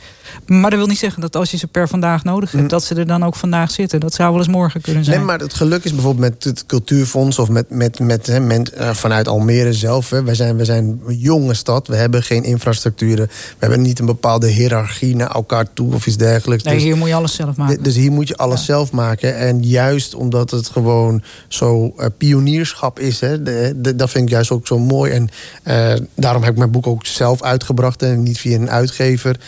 [0.45, 2.69] Maar dat wil niet zeggen dat als je ze per vandaag nodig hebt, mm.
[2.69, 3.99] dat ze er dan ook vandaag zitten.
[3.99, 5.17] Dat zou wel eens morgen kunnen zijn.
[5.17, 8.93] Nee, maar het geluk is bijvoorbeeld met het cultuurfonds of met, met, met, met uh,
[8.93, 10.09] vanuit Almere zelf.
[10.09, 10.23] Hè.
[10.23, 11.87] Wij, zijn, wij zijn een jonge stad.
[11.87, 13.27] We hebben geen infrastructuren.
[13.27, 16.63] We hebben niet een bepaalde hiërarchie naar elkaar toe of iets dergelijks.
[16.63, 17.83] Nee, dus, hier moet je alles zelf maken.
[17.83, 19.37] Dus hier moet je alles zelf maken.
[19.37, 24.29] En juist omdat het gewoon zo uh, pionierschap is, hè, de, de, dat vind ik
[24.29, 25.11] juist ook zo mooi.
[25.11, 25.29] En
[25.67, 29.39] uh, daarom heb ik mijn boek ook zelf uitgebracht en niet via een uitgever.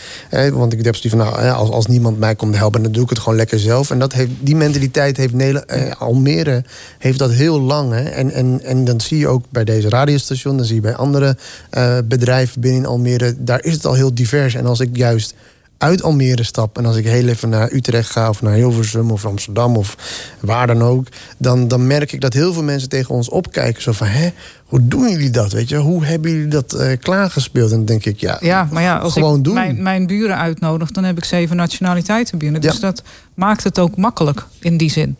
[0.52, 3.10] Want ik heb zoiets van, nou, als, als niemand mij komt helpen, dan doe ik
[3.10, 3.90] het gewoon lekker zelf.
[3.90, 6.64] En dat heeft, die mentaliteit heeft eh, Almere
[6.98, 7.94] heeft dat heel lang.
[7.94, 11.36] En, en, en dan zie je ook bij deze radiostation, dan zie je bij andere
[11.70, 14.54] uh, bedrijven binnen Almere, daar is het al heel divers.
[14.54, 15.34] En als ik juist
[15.78, 19.26] uit Almere stap en als ik heel even naar Utrecht ga of naar Hilversum of
[19.26, 19.96] Amsterdam of
[20.40, 21.06] waar dan ook,
[21.38, 23.82] dan, dan merk ik dat heel veel mensen tegen ons opkijken.
[23.82, 24.30] Zo van, hè,
[24.64, 25.52] hoe doen jullie dat?
[25.52, 25.76] Weet je?
[25.76, 27.70] Hoe hebben jullie dat uh, klaargespeeld?
[27.70, 29.54] En dan denk ik, ja, ja maar ja, als gewoon ik doen.
[29.54, 32.60] Mijn, mijn buren uitnodig, dan heb ik zeven nationaliteiten binnen.
[32.60, 33.02] Dus dat
[33.34, 35.16] maakt het ook makkelijk in die zin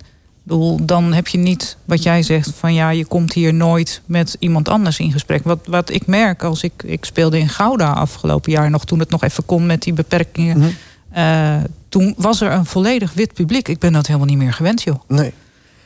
[0.83, 4.69] dan heb je niet wat jij zegt van ja, je komt hier nooit met iemand
[4.69, 5.45] anders in gesprek.
[5.45, 9.11] Wat, wat ik merk als ik, ik speelde in Gouda afgelopen jaar nog, toen het
[9.11, 10.59] nog even kon met die beperkingen.
[10.59, 10.69] Mhm.
[11.11, 11.57] Eh,
[11.89, 13.69] toen was er een volledig wit publiek.
[13.69, 15.01] Ik ben dat helemaal niet meer gewend, joh.
[15.09, 15.33] Nee.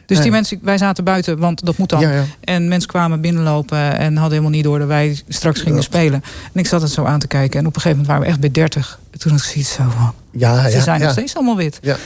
[0.06, 2.00] Dus die mensen, wij zaten buiten, want dat moet dan.
[2.00, 2.24] Ja, ja.
[2.40, 6.22] En mensen kwamen binnenlopen en hadden helemaal niet door dat wij straks gingen spelen.
[6.52, 7.60] En ik zat het zo aan te kijken.
[7.60, 8.98] En op een gegeven moment waren we echt bij 30.
[9.18, 10.14] Toen had ik zoiets zo van.
[10.30, 11.78] Ja, ze zijn nog steeds allemaal wit.
[11.82, 11.96] Ja.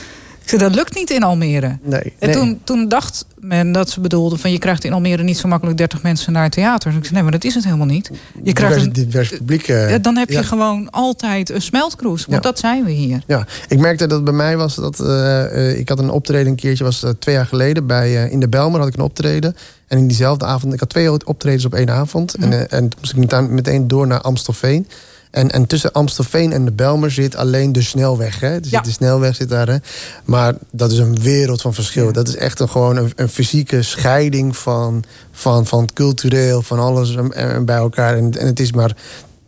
[0.45, 1.77] Ik zei, dat lukt niet in Almere.
[1.81, 5.37] Nee, en Toen, toen dacht men dat ze bedoelden van je krijgt in Almere niet
[5.37, 6.89] zo makkelijk 30 mensen naar het theater.
[6.89, 8.11] Dus ik zei, nee, maar dat is het helemaal niet.
[8.43, 9.67] Je krijgt een divers publiek.
[9.67, 12.25] Uh, ja, dan heb je gewoon altijd een smeltkroes.
[12.25, 13.23] Want dat zijn we hier.
[13.27, 16.83] Ja, ik merkte dat bij mij was dat uh, ik had een optreden een keertje,
[16.83, 19.55] was twee jaar geleden bij in de Belmer had ik een optreden.
[19.87, 22.35] En in diezelfde avond, ik had twee optredens op één avond.
[22.35, 24.87] En, en toen moest ik meteen door naar Amstelveen.
[25.35, 28.39] En, en tussen Amstelveen en de Belmer zit alleen de snelweg.
[28.39, 28.59] Hè?
[28.59, 29.67] Dus De snelweg zit daar.
[29.67, 29.77] Hè?
[30.25, 32.11] Maar dat is een wereld van verschil.
[32.11, 36.79] Dat is echt een, gewoon een, een, fysieke scheiding van, van, van het cultureel, van
[36.79, 37.15] alles
[37.61, 38.17] bij elkaar.
[38.17, 38.95] En, en het is maar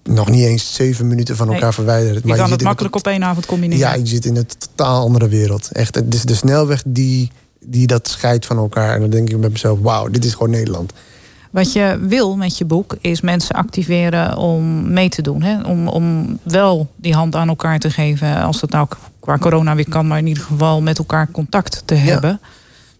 [0.03, 2.21] nog niet eens zeven minuten van elkaar verwijderd.
[2.21, 3.79] Je maar kan het makkelijk op één avond combineren.
[3.79, 5.69] Ja, je zit in een totaal andere wereld.
[5.71, 8.93] Echt, het is de snelweg die, die dat scheidt van elkaar.
[8.93, 10.93] En dan denk ik bij mezelf, wauw, dit is gewoon Nederland.
[11.51, 15.41] Wat je wil met je boek is mensen activeren om mee te doen.
[15.41, 15.61] Hè?
[15.61, 18.41] Om, om wel die hand aan elkaar te geven.
[18.41, 18.87] Als dat nou
[19.19, 22.39] qua corona weer kan, maar in ieder geval met elkaar contact te hebben.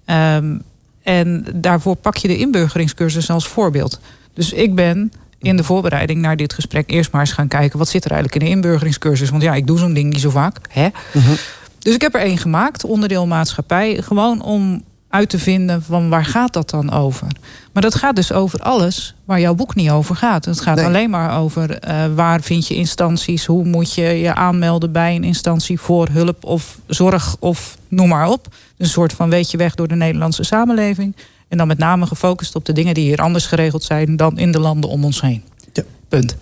[0.05, 0.57] Ehm,
[1.03, 3.99] en daarvoor pak je de inburgeringscursus als voorbeeld.
[4.33, 7.77] Dus ik ben in de voorbereiding naar dit gesprek eerst maar eens gaan kijken...
[7.77, 9.29] wat zit er eigenlijk in de inburgeringscursus?
[9.29, 10.57] Want ja, ik doe zo'n ding niet zo vaak.
[10.69, 10.87] Hè?
[11.13, 11.33] Mhm.
[11.79, 14.01] Dus ik heb er één gemaakt, onderdeel maatschappij.
[14.01, 17.27] Gewoon om uit te vinden van waar gaat dat dan over.
[17.73, 20.45] Maar dat gaat dus over alles waar jouw boek niet over gaat.
[20.45, 24.91] Het gaat alleen maar over uh, waar vind je instanties, hoe moet je je aanmelden
[24.91, 28.47] bij een instantie voor hulp of zorg of noem maar op.
[28.77, 31.15] Een soort van weet je weg door de Nederlandse samenleving.
[31.47, 34.51] En dan met name gefocust op de dingen die hier anders geregeld zijn dan in
[34.51, 35.43] de landen om ons heen.
[35.73, 35.83] Ja.
[36.07, 36.35] Punt.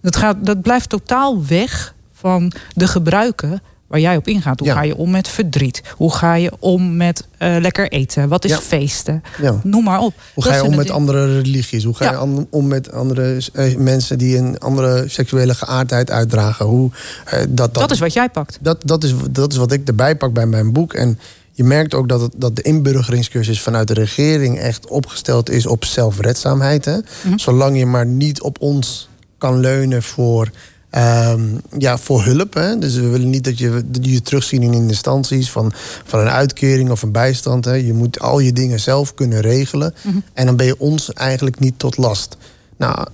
[0.00, 4.60] Dat, gaat, dat blijft totaal weg van de gebruiken waar jij op ingaat.
[4.60, 5.82] Hoe ga je om met verdriet?
[5.96, 8.28] Hoe ga je om met uh, lekker eten?
[8.28, 9.22] Wat is feesten?
[9.62, 10.14] Noem maar op.
[10.34, 11.84] Hoe ga je om met andere religies?
[11.84, 16.66] Hoe ga je om met andere uh, mensen die een andere seksuele geaardheid uitdragen?
[16.66, 18.58] Hoe, uh, dat, dat, dat is wat jij pakt.
[18.60, 20.92] Dat, dat, is, dat is wat ik erbij pak bij mijn boek.
[20.92, 21.18] En
[21.52, 25.84] je merkt ook dat, het, dat de inburgeringscursus vanuit de regering echt opgesteld is op
[25.84, 26.84] zelfredzaamheid.
[26.84, 26.96] Hè?
[27.22, 27.38] Mhm.
[27.38, 30.50] Zolang je maar niet op ons kan leunen voor
[30.96, 32.54] Um, ja, voor hulp.
[32.54, 32.78] Hè?
[32.78, 35.72] Dus we willen niet dat je, dat je terugzien in instanties van,
[36.04, 37.64] van een uitkering of een bijstand.
[37.64, 37.74] Hè?
[37.74, 39.94] Je moet al je dingen zelf kunnen regelen.
[40.02, 40.16] Mhm.
[40.32, 42.36] En dan ben je ons eigenlijk niet tot last.
[42.76, 43.06] Nou,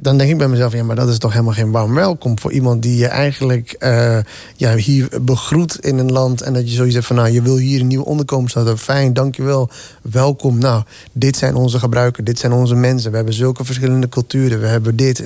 [0.00, 2.52] dan denk ik bij mezelf, ja, maar dat is toch helemaal geen warm welkom voor
[2.52, 4.18] iemand die je eigenlijk uh,
[4.56, 6.42] ja, hier begroet in een land.
[6.42, 8.78] En dat je zoiets hebt van, nou, je wil hier een nieuw onderkomen starten.
[8.78, 9.70] Fijn, dankjewel,
[10.02, 10.58] welkom.
[10.58, 10.82] Nou,
[11.12, 13.10] dit zijn onze gebruikers, dit zijn onze mensen.
[13.10, 15.24] We hebben zulke verschillende culturen, we hebben dit.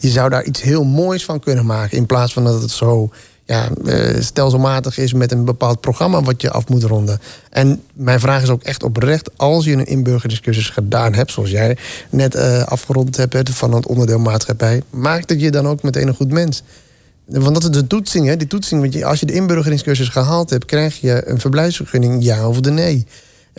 [0.00, 1.96] Je zou daar iets heel moois van kunnen maken.
[1.96, 3.10] In plaats van dat het zo
[3.48, 3.68] ja,
[4.20, 7.20] stelselmatig is met een bepaald programma wat je af moet ronden.
[7.50, 11.76] En mijn vraag is ook echt oprecht: als je een inburgeringscursus gedaan hebt, zoals jij
[12.10, 16.32] net afgerond hebt van het onderdeel maatschappij, maakt het je dan ook meteen een goed
[16.32, 16.62] mens?
[17.24, 18.36] Want dat is de toetsing, hè?
[18.36, 22.60] Die toetsing, want als je de inburgeringscursus gehaald hebt, krijg je een verblijfsvergunning, ja of
[22.60, 23.06] de nee.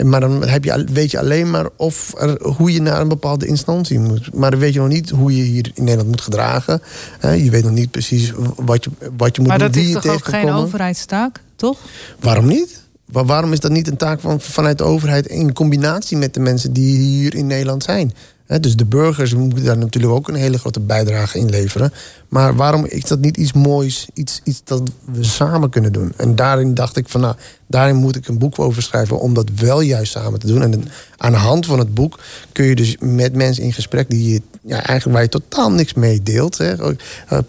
[0.04, 3.46] Maar dan heb je, weet je alleen maar of er, hoe je naar een bepaalde
[3.46, 4.34] instantie moet.
[4.34, 6.82] Maar dan weet je nog niet hoe je hier in Nederland moet gedragen.
[7.22, 9.68] Je weet nog niet precies wat je, wat je moet maar doen.
[9.68, 11.78] Maar dat is toch ook geen overheidstaak, toch?
[12.20, 12.82] Waarom niet?
[13.06, 16.74] Waarom is dat niet een taak van, vanuit de overheid in combinatie met de mensen
[16.74, 18.14] die hier in Nederland zijn?
[18.58, 21.94] Dus de burgers moeten daar natuurlijk ook een hele grote bijdrage in leveren.
[22.28, 26.14] Maar waarom is dat niet iets moois, iets, iets dat we samen kunnen doen?
[26.18, 27.36] En daarin dacht ik van, nou,
[27.68, 30.62] daarin moet ik een boek over schrijven om dat wel juist samen te doen.
[30.62, 30.84] En
[31.18, 32.20] aan de hand van het boek
[32.52, 36.24] kun je dus met mensen in gesprek die ja, eigenlijk waar je totaal niks mee
[36.24, 36.92] deelt, eh,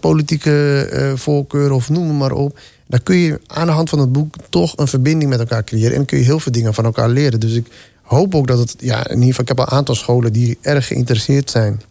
[0.01, 2.59] politieke uh, voorkeur of noem maar op.
[2.87, 5.97] Dan kun je aan de hand van het boek toch een verbinding met elkaar creëren.
[5.97, 7.41] En kun je heel veel dingen van elkaar leren.
[7.41, 7.67] Dus ik
[8.11, 10.87] hoop ook dat het, ja, in ieder geval, ik heb een aantal scholen die erg
[10.87, 11.83] geïnteresseerd zijn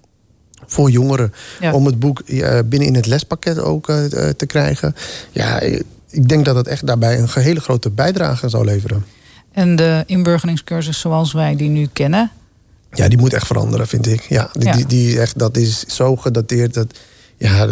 [0.66, 1.34] voor jongeren.
[1.72, 2.26] Om het boek
[2.66, 4.06] binnen in het lespakket ook uh,
[4.38, 4.96] te krijgen.
[5.32, 5.60] Ja,
[6.10, 9.06] ik denk dat het echt daarbij een hele grote bijdrage zou leveren.
[9.52, 12.32] En de inburgeringscursus zoals wij die nu kennen?
[12.92, 14.22] Ja, die moet echt veranderen, vind ik.
[14.22, 16.74] Ja, die, Die, die, echt, dat is zo gedateerd.
[16.74, 16.98] Dat,
[17.38, 17.68] ja,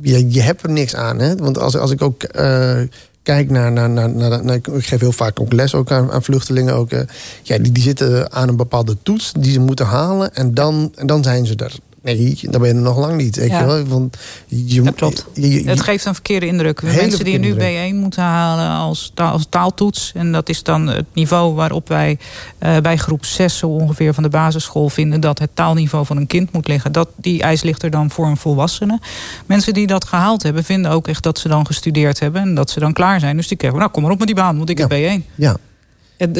[0.00, 1.18] je, je hebt er niks aan.
[1.18, 1.36] Hè?
[1.36, 2.80] Want als, als ik ook uh,
[3.22, 6.74] kijk naar, naar, naar, naar, Ik geef heel vaak ook les ook aan, aan vluchtelingen.
[6.74, 7.00] Ook, uh,
[7.42, 10.34] ja, die, die zitten aan een bepaalde toets die ze moeten halen.
[10.34, 11.74] En dan, en dan zijn ze er.
[12.02, 13.36] Nee, dan ben je nog lang niet.
[13.36, 13.84] Weet je?
[13.86, 15.26] Want je, dat klopt.
[15.64, 16.82] het geeft een verkeerde indruk.
[16.82, 20.12] Mensen die nu B1 moeten halen als, taal, als taaltoets.
[20.14, 22.18] En dat is dan het niveau waarop wij
[22.58, 26.26] uh, bij groep 6 zo ongeveer van de basisschool vinden dat het taalniveau van een
[26.26, 26.92] kind moet liggen.
[26.92, 29.00] Dat, die eis ligt er dan voor een volwassene.
[29.46, 32.70] Mensen die dat gehaald hebben, vinden ook echt dat ze dan gestudeerd hebben en dat
[32.70, 33.36] ze dan klaar zijn.
[33.36, 35.24] Dus die krijgen, nou kom maar op met die baan, want ik heb B1.
[35.34, 35.56] Ja.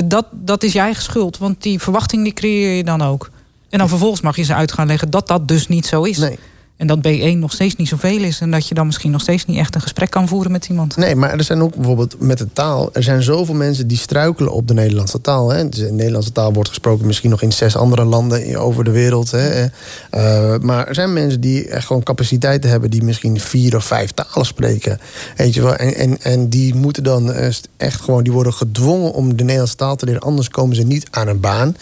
[0.04, 3.30] Dat, dat is je eigen schuld, want die verwachting die creëer je dan ook.
[3.72, 6.18] En dan vervolgens mag je ze uit gaan leggen dat dat dus niet zo is.
[6.18, 6.38] Nee.
[6.76, 8.40] En dat B1 nog steeds niet zoveel is.
[8.40, 10.96] En dat je dan misschien nog steeds niet echt een gesprek kan voeren met iemand.
[10.96, 12.90] Nee, maar er zijn ook bijvoorbeeld met de taal.
[12.92, 15.50] Er zijn zoveel mensen die struikelen op de Nederlandse taal.
[15.50, 15.68] Hè.
[15.68, 19.30] Dus de Nederlandse taal wordt gesproken misschien nog in zes andere landen over de wereld.
[19.30, 19.62] Hè.
[19.64, 19.68] Uh,
[20.60, 22.90] maar er zijn mensen die echt gewoon capaciteiten hebben.
[22.90, 25.00] die misschien vier of vijf talen spreken.
[25.36, 25.74] Weet je wel?
[25.74, 27.32] En, en, en die moeten dan
[27.76, 28.22] echt gewoon.
[28.22, 30.22] die worden gedwongen om de Nederlandse taal te leren.
[30.22, 31.76] Anders komen ze niet aan een baan.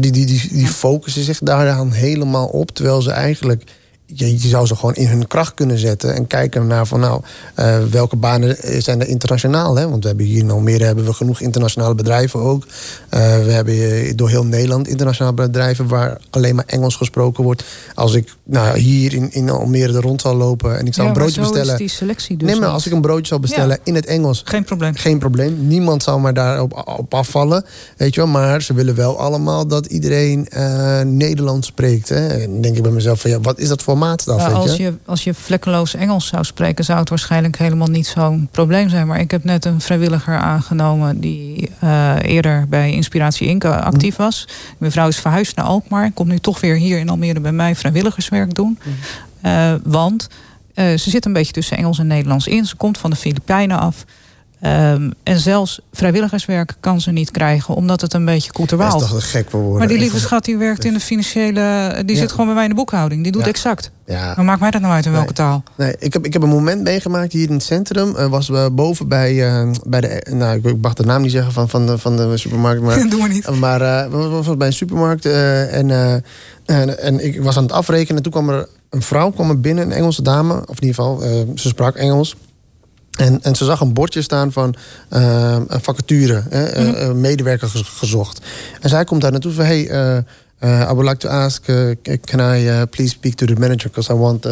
[0.00, 2.70] Die, die, die, die focussen zich daar dan helemaal op.
[2.70, 3.64] Terwijl ze eigenlijk
[4.14, 7.20] je, je, zou ze gewoon in hun kracht kunnen zetten en kijken naar van nou,
[7.56, 9.76] uh, welke banen zijn er internationaal.
[9.76, 9.88] Hè?
[9.88, 12.64] Want we hebben hier in Almere hebben we genoeg internationale bedrijven ook.
[12.64, 17.64] Uh, we hebben door heel Nederland internationale bedrijven waar alleen maar Engels gesproken wordt.
[17.94, 21.12] Als ik nou, hier in, in Almere er rond zal lopen en ik zou een
[21.12, 21.72] broodje bestellen.
[21.72, 24.42] Is die selectie dus nee, maar als ik een broodje zou bestellen in het Engels.
[24.44, 24.94] Geen probleem.
[24.94, 25.66] Geen probleem.
[25.66, 27.64] Niemand zal maar daarop op afvallen.
[27.96, 32.08] Weet je wel, maar ze willen wel allemaal dat iedereen uh, Nederlands spreekt.
[32.08, 32.26] Hè?
[32.26, 33.97] En dan denk ik bij mezelf van ja, wat is dat voor
[34.54, 34.94] als, je?
[35.04, 39.06] als je vlekkeloos Engels zou spreken, zou het waarschijnlijk helemaal niet zo'n probleem zijn.
[39.06, 43.64] Maar ik heb net een vrijwilliger aangenomen die uh, eerder bij Inspiratie Inc.
[43.64, 44.24] actief mm.
[44.24, 44.48] was.
[44.78, 46.10] Mijn vrouw is verhuisd naar Alkmaar.
[46.12, 48.78] Komt nu toch weer hier in Almere bij mij vrijwilligerswerk doen.
[48.82, 48.92] Mm.
[49.42, 50.28] Uh, want
[50.74, 52.66] uh, ze zit een beetje tussen Engels en Nederlands in.
[52.66, 54.04] Ze komt van de Filipijnen af.
[54.62, 58.92] Um, en zelfs vrijwilligerswerk kan ze niet krijgen, omdat het een beetje koeterwaalt.
[58.92, 59.78] Dat is toch een gek voor woorden.
[59.78, 62.02] Maar die lieve schat die werkt in de financiële.
[62.06, 63.22] Die zit gewoon bij mij in de boekhouding.
[63.22, 63.90] Die doet exact.
[64.06, 64.32] Ja.
[64.36, 65.62] Maar maakt mij dat nou uit in welke taal?
[65.74, 68.14] Nee, ik heb, ik heb een moment meegemaakt hier in het centrum.
[68.16, 70.26] Uh, was we boven bij, uh, bij de.
[70.30, 72.82] Nou, ik mag de naam niet zeggen van, van, de, van de supermarkt.
[72.82, 73.50] Maar, Doe maar niet.
[73.50, 75.26] Maar uh, we was bij een supermarkt.
[75.26, 75.90] en,
[76.64, 78.16] en, en ik was aan het afrekenen.
[78.16, 80.54] En toen kwam er een vrouw kwam er binnen, een Engelse dame.
[80.54, 81.20] Of in ieder geval,
[81.54, 82.36] ze sprak Engels.
[83.18, 84.74] En, en ze zag een bordje staan van
[85.12, 87.20] uh, een vacature, hè, mm -hmm.
[87.20, 88.40] medewerker gezocht.
[88.80, 90.16] En zij komt daar naartoe van: hey, uh,
[90.60, 93.90] uh, I would like to ask, uh, can I uh, please speak to the manager
[93.90, 94.42] because I want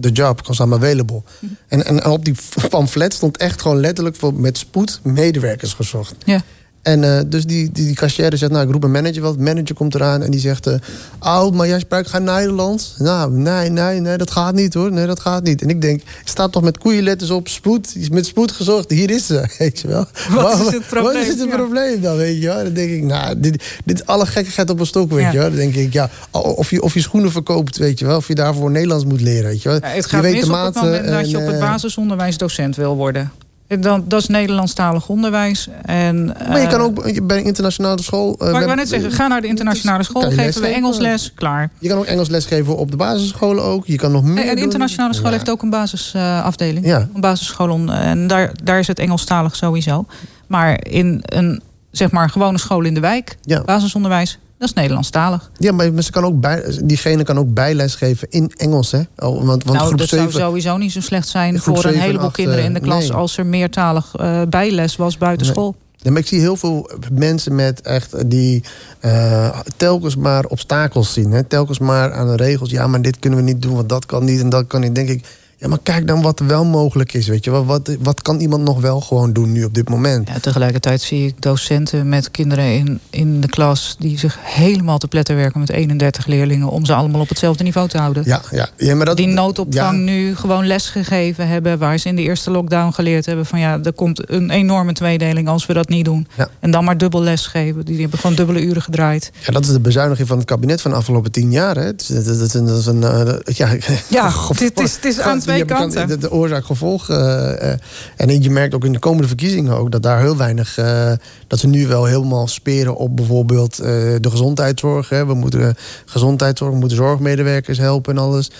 [0.00, 1.22] the job because I'm available.
[1.40, 1.56] Mm -hmm.
[1.68, 2.34] en, en op die
[2.70, 6.14] pamflet stond echt gewoon letterlijk voor met spoed medewerkers gezocht.
[6.24, 6.42] Ja.
[6.86, 9.36] En uh, dus die, die, die cashier zegt, nou, ik roep een manager wel.
[9.36, 10.66] De manager komt eraan en die zegt...
[10.66, 10.74] Uh,
[11.20, 12.94] oh, maar jij spreekt geen Nederlands?
[12.98, 14.92] Nou, nee, nee, nee, dat gaat niet hoor.
[14.92, 15.62] Nee, dat gaat niet.
[15.62, 17.96] En ik denk, staat toch met koeienletters op spoed.
[17.96, 18.90] Is met spoed gezocht.
[18.90, 20.06] Hier is ze, weet je wel.
[20.30, 21.12] Wat is het probleem?
[21.12, 22.62] Wat is het probleem dan, weet je wel?
[22.62, 25.48] Dan denk ik, nou, dit, dit is alle gekkigheid op een stok, weet je wel.
[25.48, 28.16] Dan denk ik, ja, of je, of je schoenen verkoopt, weet je wel.
[28.16, 29.78] Of je daarvoor Nederlands moet leren, weet je wel.
[29.80, 32.96] Ja, het gaat je weet op het moment dat je op het basisonderwijs docent wil
[32.96, 33.32] worden.
[33.68, 35.68] Dan, dat is Nederlandstalig onderwijs.
[35.82, 38.36] En, maar je kan ook bij een internationale school...
[38.42, 41.32] Uh, maar ik wou net zeggen, ga naar de internationale school, geven we Engels les,
[41.34, 41.70] klaar.
[41.78, 43.86] Je kan ook Engels les geven op de basisscholen ook.
[43.86, 46.86] Je kan nog meer En de internationale school heeft ook een basisafdeling.
[46.86, 47.08] Ja.
[47.14, 47.90] Een basisschool.
[47.90, 50.06] En daar, daar is het Engelstalig sowieso.
[50.46, 53.62] Maar in een zeg maar, gewone school in de wijk, ja.
[53.64, 54.38] basisonderwijs...
[54.58, 55.50] Dat is Nederlandstalig.
[55.58, 58.90] Ja, maar ze kan ook bij, diegene kan ook bijles geven in Engels.
[58.90, 58.98] Hè?
[58.98, 62.30] Oh, want, want nou, dat 7, zou sowieso niet zo slecht zijn voor een heleboel
[62.30, 63.12] kinderen in de klas...
[63.12, 65.76] als er meertalig uh, bijles was buiten school.
[65.96, 68.64] Ja, maar ik zie heel veel mensen met echt die
[69.00, 71.30] uh, telkens maar obstakels zien.
[71.30, 71.42] Hè?
[71.42, 72.70] Telkens maar aan de regels.
[72.70, 74.94] Ja, maar dit kunnen we niet doen, want dat kan niet en dat kan niet.
[74.94, 75.24] Denk ik,
[75.58, 77.28] ja, maar kijk dan wat wel mogelijk is.
[77.28, 77.50] Weet je?
[77.50, 80.28] Wat, wat, wat kan iemand nog wel gewoon doen nu op dit moment?
[80.28, 83.96] Ja, tegelijkertijd zie ik docenten met kinderen in, in de klas...
[83.98, 86.68] die zich helemaal te pletter werken met 31 leerlingen...
[86.68, 88.22] om ze allemaal op hetzelfde niveau te houden.
[88.26, 88.68] Ja, ja.
[88.76, 91.78] ja maar dat, die noodopvang nu gewoon les gegeven hebben...
[91.78, 93.46] waar ze in de eerste lockdown geleerd hebben...
[93.46, 96.28] van ja, er komt een enorme tweedeling als we dat niet doen.
[96.36, 96.48] Ja.
[96.60, 97.84] En dan maar dubbel les geven.
[97.84, 99.30] Die hebben gewoon dubbele uren gedraaid.
[99.46, 101.76] Ja, dat is de bezuiniging van het kabinet van de afgelopen tien jaar.
[101.76, 101.84] Hè?
[101.84, 103.00] Dat, is, dat, is, een...
[103.44, 103.76] Ja,
[104.08, 106.08] ja het is, het is aan twee kanten.
[106.08, 107.10] De, de oorzaak-gevolg.
[107.10, 107.70] Uh,
[108.16, 110.78] en je merkt ook in de komende verkiezingen ook dat daar heel weinig.
[110.78, 111.12] Uh,
[111.46, 115.08] dat ze nu wel helemaal speren op bijvoorbeeld de gezondheidszorg.
[115.08, 115.26] Hè.
[115.26, 118.50] We moeten gezondheidszorg, we moeten zorgmedewerkers helpen en alles.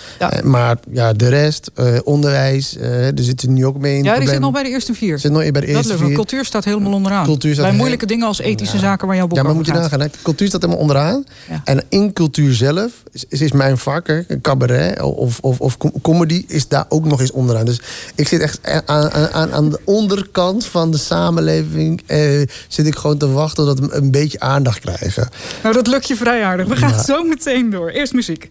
[0.42, 1.70] maar ja, de rest,
[2.04, 4.04] onderwijs, er zitten nu ook mee in.
[4.04, 5.18] Ja, die zit nog bij de eerste vier.
[5.18, 6.14] Zit nog bij de eerste vier.
[6.14, 7.24] Cultuur staat helemaal onderaan.
[7.24, 9.72] Cultuur staat bij moeilijke dingen als ethische zaken waar jouw boek Ja, maar moet je
[9.72, 10.10] nagaan.
[10.22, 11.24] Cultuur staat helemaal onderaan.
[11.64, 16.68] En in cultuur zelf is, is mijn vak, hè, cabaret of, of, of comedy, is
[16.68, 17.64] daar ook nog eens onderaan.
[17.64, 17.80] Dus
[18.14, 22.02] ik zit echt aan, aan, aan de onderkant van de samenleving.
[22.06, 25.28] Eh, zit ik gewoon te wachten tot we een beetje aandacht krijgen.
[25.62, 26.66] Nou, dat lukt je vrij aardig.
[26.66, 27.88] We gaan zo meteen door.
[27.88, 28.50] Eerst muziek.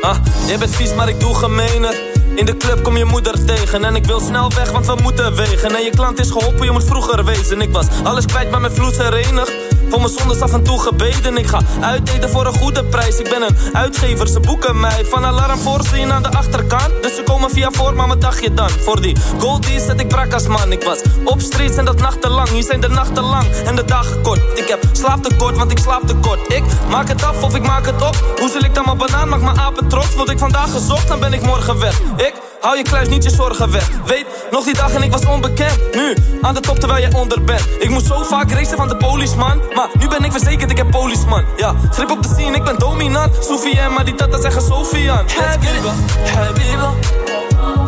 [0.00, 2.15] Ah, jij bent vies, maar ik doe gemeener.
[2.36, 5.34] In de club kom je moeder tegen en ik wil snel weg, want we moeten
[5.34, 5.74] wegen.
[5.74, 7.60] En je klant is geholpen, je moet vroeger wezen.
[7.60, 9.75] Ik was alles kwijt, maar mijn vloed herenigd.
[9.88, 11.36] Voor mijn zondes af en toe gebeden.
[11.36, 13.18] Ik ga uiteten voor een goede prijs.
[13.18, 15.04] Ik ben een uitgever, ze boeken mij.
[15.04, 17.02] Van alarm voorzien aan de achterkant.
[17.02, 18.70] Dus ze komen via voor, maar wat dacht je dan?
[18.70, 20.72] Voor die goldies zet ik brak als man.
[20.72, 22.48] Ik was op streets en dat nachtenlang.
[22.48, 24.58] Hier zijn de nachten lang en de dagen kort.
[24.58, 26.52] Ik heb slaaptekort, want ik slaap tekort.
[26.52, 28.34] Ik maak het af of ik maak het op.
[28.38, 29.28] Hoe zal ik dan mijn banaan?
[29.28, 30.14] Maak mijn apen trots.
[30.14, 32.00] Word ik vandaag gezocht, dan ben ik morgen weg.
[32.16, 32.34] Ik
[32.66, 33.88] hou je kluis niet je zorgen weg.
[34.04, 35.78] Weet, nog die dag en ik was onbekend.
[35.94, 37.66] Nu, aan de top terwijl jij onder bent.
[37.78, 39.60] Ik moest zo vaak racen van de policeman.
[39.74, 41.44] Maar nu ben ik verzekerd, ik heb policeman.
[41.56, 43.44] Ja, grip op de scene, ik ben dominant.
[43.44, 45.24] Sophie en maar die tata zeggen Sofian.
[45.36, 45.92] Habiba,
[46.34, 46.92] Habiba.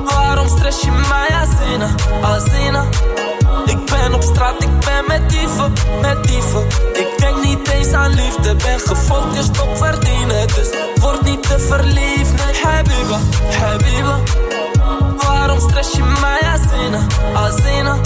[0.04, 1.88] Waarom stress je mij, Azina,
[2.22, 2.84] Azina?
[3.64, 6.66] Ik ben op straat, ik ben met dieven, met dieven.
[6.92, 10.46] Ik denk niet eens aan liefde, ben gefocust op verdienen.
[10.46, 10.68] Dus
[11.00, 12.62] word niet te verliefd, nee.
[12.62, 13.18] Habiba,
[13.58, 14.46] Habiba.
[15.48, 17.96] Waarom stress je mij, Azina, Azina?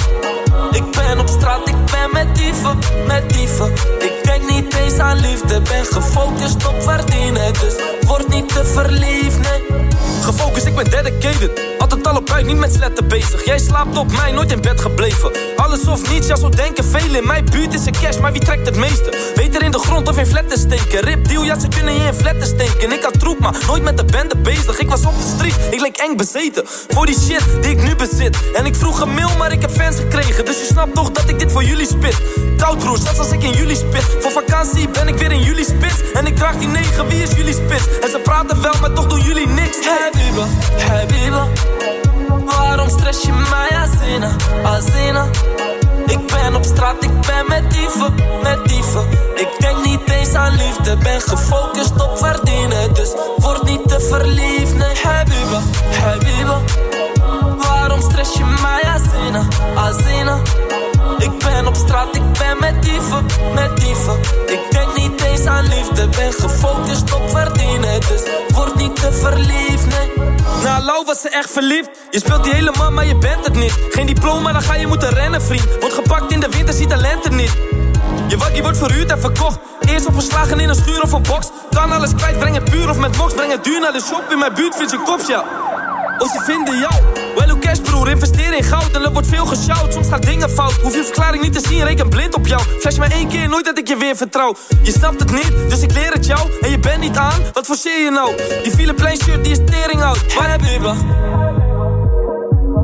[0.70, 3.72] Ik ben op straat, ik ben met dieven, met dieven.
[3.98, 7.52] Ik denk niet eens aan liefde, ben gefocust op verdienen.
[7.52, 7.74] Dus
[8.06, 9.90] word niet te verliefd, nee.
[10.22, 11.60] Gefocust, ik ben dedicated.
[11.78, 13.44] Altijd al op uit, niet met sletten bezig.
[13.44, 15.30] Jij slaapt op mij, nooit in bed gebleven.
[15.56, 17.20] Alles of niets, ja, zo denken velen.
[17.20, 19.32] In mijn buurt is een cash, maar wie trekt het meeste?
[19.34, 21.00] Beter in de grond of in flatten steken.
[21.00, 22.92] Rip deal, ja, ze kunnen je in flatten steken.
[22.92, 24.78] Ik had troep, maar nooit met de bende bezig.
[24.78, 26.64] Ik was op de street, ik leek eng bezeten.
[26.88, 28.36] Voor die shit die ik nu bezit.
[28.54, 30.44] En ik vroeg een mail, maar ik heb fans gekregen.
[30.44, 32.16] Dus je snapt toch dat ik dit voor jullie spit.
[32.56, 34.04] Koud broer, zelfs als ik in jullie spit.
[34.32, 36.12] Vakantie ben ik weer in jullie spits.
[36.12, 37.98] En ik draag die negen, wie is jullie spits?
[38.00, 39.76] En ze praten wel, maar toch doen jullie niks.
[39.86, 40.46] Habiba,
[40.88, 41.46] Habiba
[42.44, 44.30] Waarom stress je mij, Azina,
[44.64, 45.26] Azina
[46.06, 50.56] Ik ben op straat, ik ben met dieven, met dieven Ik denk niet eens aan
[50.56, 55.60] liefde, ben gefocust op verdienen Dus word niet te verliefd, nee Habiba,
[56.00, 56.60] Habiba
[57.58, 59.42] Waarom stress je mij, Azina,
[59.74, 60.40] Azina
[61.18, 64.18] ik op straat, ik ben met dieven, met dieven.
[64.46, 68.00] Ik denk niet eens aan liefde, ben gefocust op verdienen.
[68.00, 68.22] Dus
[68.54, 70.26] word niet te verliefd, nee.
[70.62, 71.90] Na Lau was ze echt verliefd.
[72.10, 73.74] Je speelt die hele man, maar je bent het niet.
[73.90, 75.66] Geen diploma, dan ga je moeten rennen, vriend.
[75.80, 77.56] Wordt gepakt in de winter, ziet talent er niet.
[78.28, 79.58] Je wakkie wordt verhuurd en verkocht.
[79.80, 81.50] Eerst opgeslagen in een schuur of een box.
[81.70, 84.22] Kan alles kwijt, breng het puur of met box Breng het duur naar de shop,
[84.30, 85.44] in mijn buurt vind je kops, ja
[86.18, 86.94] of ze vinden jou.
[87.36, 89.92] Wel hoe cash broer, investeer in goud en er wordt veel geshout.
[89.92, 92.62] Soms gaan dingen fout, hoef je verklaring niet te zien, reken blind op jou.
[92.80, 94.54] Flash maar één keer, nooit dat ik je weer vertrouw.
[94.82, 96.50] Je snapt het niet, dus ik leer het jou.
[96.60, 98.36] En je bent niet aan, wat forceer je nou?
[98.62, 100.34] Die file plein shirt, die is tering oud.
[100.34, 100.80] Waar heb je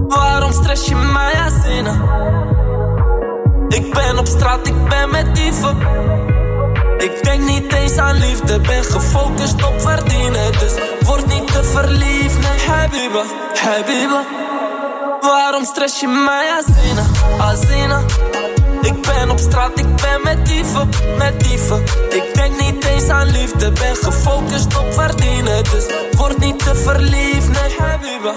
[0.09, 1.33] Waarom stress je mij
[1.65, 2.03] zinnen?
[3.69, 5.77] Ik ben op straat, ik ben met dieven.
[6.99, 10.53] Ik denk niet eens aan liefde, ben gefocust op verdienen.
[10.53, 13.23] Dus word niet te verliefd, nee, habiba,
[13.55, 14.25] habiba.
[15.21, 17.05] Waarom stress je mij Azina,
[17.39, 18.01] Azina?
[18.83, 20.89] Ik ben op straat, ik ben met dieven,
[21.19, 21.83] met dieven.
[22.11, 25.65] Ik denk niet eens aan liefde, ben gefocust op verdienen.
[25.65, 25.87] Dus
[26.17, 28.35] word niet te verliefd, nee, habiba.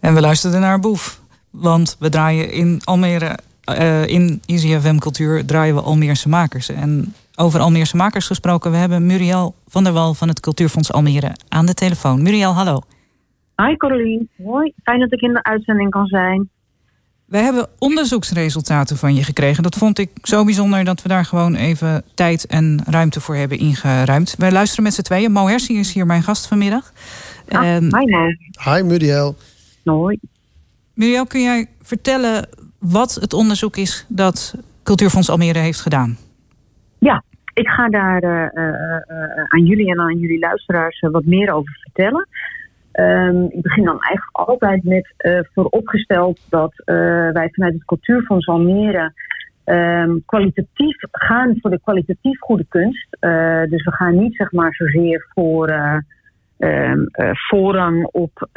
[0.00, 1.22] En we luisterden naar Boef.
[1.50, 3.38] Want we draaien in Almere,
[3.70, 6.68] uh, in ICFM Cultuur, draaien we Almeerse makers.
[6.68, 11.32] En over Almeerse makers gesproken, we hebben Muriel van der Wal van het Cultuurfonds Almere
[11.48, 12.22] aan de telefoon.
[12.22, 12.80] Muriel, hallo.
[13.56, 14.72] Hi Caroline, hoi.
[14.82, 16.48] Fijn dat ik in de uitzending kan zijn.
[17.24, 19.62] We hebben onderzoeksresultaten van je gekregen.
[19.62, 23.58] Dat vond ik zo bijzonder dat we daar gewoon even tijd en ruimte voor hebben
[23.58, 24.34] ingeruimd.
[24.38, 25.32] Wij luisteren met z'n tweeën.
[25.32, 26.92] Mo Hersie is hier mijn gast vanmiddag.
[27.48, 28.26] Ah, hi Mo.
[28.64, 29.36] Hi Muriel.
[29.84, 30.18] Hoi.
[30.94, 32.48] Muriel, kun jij vertellen
[32.92, 36.16] wat het onderzoek is dat Cultuurfonds Almere heeft gedaan?
[36.98, 37.22] Ja,
[37.54, 42.28] ik ga daar uh, uh, aan jullie en aan jullie luisteraars wat meer over vertellen.
[42.92, 45.14] Um, ik begin dan eigenlijk altijd met
[45.54, 46.72] vooropgesteld dat
[47.32, 49.12] wij vanuit het Cultuurfonds Almere
[49.64, 53.06] um, kwalitatief gaan voor de kwalitatief goede kunst.
[53.70, 55.74] dus we gaan niet zeg maar zozeer voor
[56.58, 57.08] um,
[57.48, 58.48] voorrang op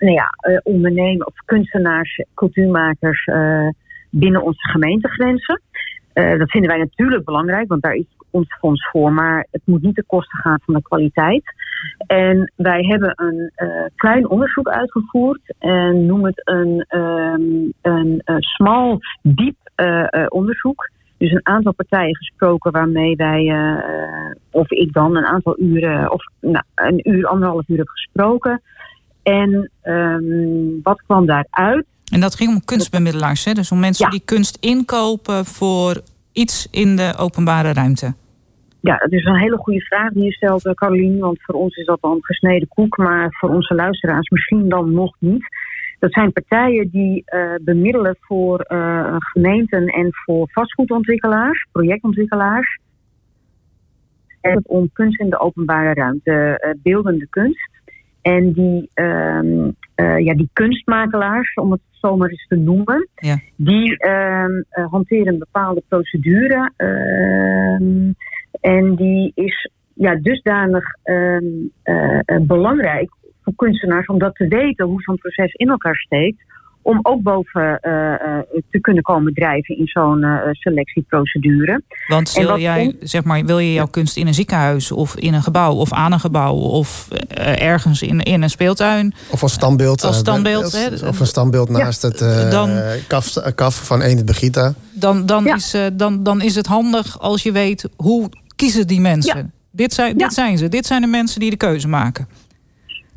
[0.00, 3.68] nou ja, uh, ondernemen of kunstenaars, cultuurmakers uh,
[4.10, 5.60] binnen onze gemeentegrenzen.
[6.14, 9.12] Uh, dat vinden wij natuurlijk belangrijk, want daar is ons fonds voor.
[9.12, 11.42] Maar het moet niet ten koste gaan van de kwaliteit.
[12.06, 13.52] En wij hebben een
[13.96, 15.54] klein onderzoek uitgevoerd.
[15.58, 19.56] En noem het een, um, een smal, diep
[20.28, 20.90] onderzoek.
[21.16, 23.54] Dus een aantal partijen gesproken waarmee wij,
[24.50, 28.62] of ik dan, een aantal uren, of nou, een uur, anderhalf uur heb gesproken.
[29.22, 31.86] En um, wat kwam daaruit?
[32.12, 33.52] En dat ging om kunstbemiddelaars, hè?
[33.52, 36.00] dus om mensen die kunst inkopen voor
[36.32, 38.14] iets in de openbare ruimte.
[38.80, 41.18] Ja, dat is een hele goede vraag die je stelt, eh, Caroline.
[41.18, 45.16] Want voor ons is dat dan gesneden koek, maar voor onze luisteraars misschien dan nog
[45.18, 45.44] niet.
[45.98, 52.78] Dat zijn partijen die uh, bemiddelen voor uh, gemeenten en voor vastgoedontwikkelaars, projectontwikkelaars.
[54.40, 57.69] En om kunst in de openbare ruimte, uh, beeldende kunst.
[58.22, 63.38] En die, um, uh, ja, die kunstmakelaars, om het zo maar eens te noemen, ja.
[63.56, 66.72] die um, uh, hanteren een bepaalde procedure.
[66.76, 68.14] Um,
[68.60, 71.38] en die is ja, dusdanig uh,
[72.40, 73.10] belangrijk
[73.42, 76.44] voor kunstenaars om dat te weten hoe zo'n proces in elkaar steekt
[76.82, 81.82] om ook boven uh, te kunnen komen drijven in zo'n uh, selectieprocedure.
[82.06, 85.42] Want wil, jij, zeg maar, wil je jouw kunst in een ziekenhuis of in een
[85.42, 87.08] gebouw of aan een gebouw of
[87.58, 89.14] ergens in, in een speeltuin?
[89.30, 90.04] Of als standbeeld.
[90.04, 91.08] Als standbeeld hè?
[91.08, 92.08] Of een standbeeld naast ja.
[92.08, 92.70] het dan,
[93.06, 94.74] kaf, kaf van Enid Begita.
[94.92, 95.54] Dan, dan, ja.
[95.54, 99.36] is, dan, dan is het handig als je weet hoe kiezen die mensen.
[99.36, 99.50] Ja.
[99.70, 100.68] Dit, zijn, dit zijn ze.
[100.68, 102.28] Dit zijn de mensen die de keuze maken.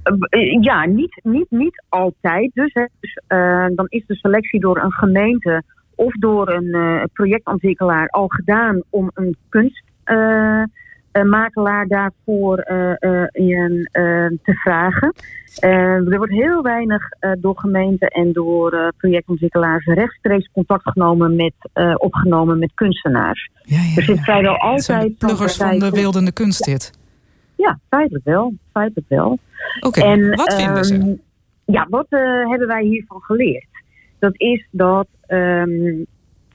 [0.03, 2.51] Eh, ja, niet, niet, niet altijd.
[2.53, 2.85] Dus, hè.
[2.99, 5.63] dus uh, dan is de selectie door een gemeente
[5.95, 12.57] of door een uh, projectontwikkelaar al gedaan om een kunstmakelaar daarvoor
[13.31, 13.89] in,
[14.43, 15.13] te vragen.
[15.59, 21.53] er wordt heel weinig door gemeenten en door projectontwikkelaars rechtstreeks contact genomen met,
[21.97, 23.49] opgenomen met kunstenaars.
[23.63, 25.17] Ja, ja, er zit vrijwel altijd.
[25.17, 27.01] Pluggers van de beeldende kunst dit.
[27.63, 28.53] Ja, feitelijk wel.
[28.71, 29.39] Feitelijk wel.
[29.79, 30.95] Oké, okay, wat vinden ze?
[30.95, 31.21] Um,
[31.65, 33.67] ja, wat uh, hebben wij hiervan geleerd?
[34.19, 36.05] Dat is dat um,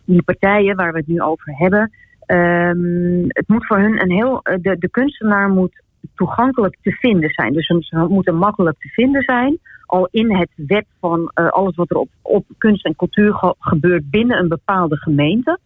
[0.05, 1.93] die partijen waar we het nu over hebben...
[2.27, 4.41] Um, het moet voor hun een heel...
[4.43, 5.83] De, de kunstenaar moet
[6.15, 7.53] toegankelijk te vinden zijn.
[7.53, 9.59] Dus ze moeten makkelijk te vinden zijn.
[9.87, 13.55] Al in het web van uh, alles wat er op, op kunst en cultuur ge
[13.59, 15.59] gebeurt binnen een bepaalde gemeente.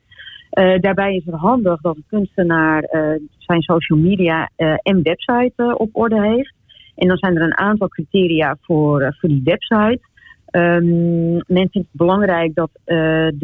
[0.53, 5.75] Uh, daarbij is het handig dat de kunstenaar uh, zijn social media uh, en website
[5.79, 6.55] op orde heeft.
[6.95, 10.01] En dan zijn er een aantal criteria voor, voor die website.
[10.51, 13.35] Um, men vindt het belangrijk dat de,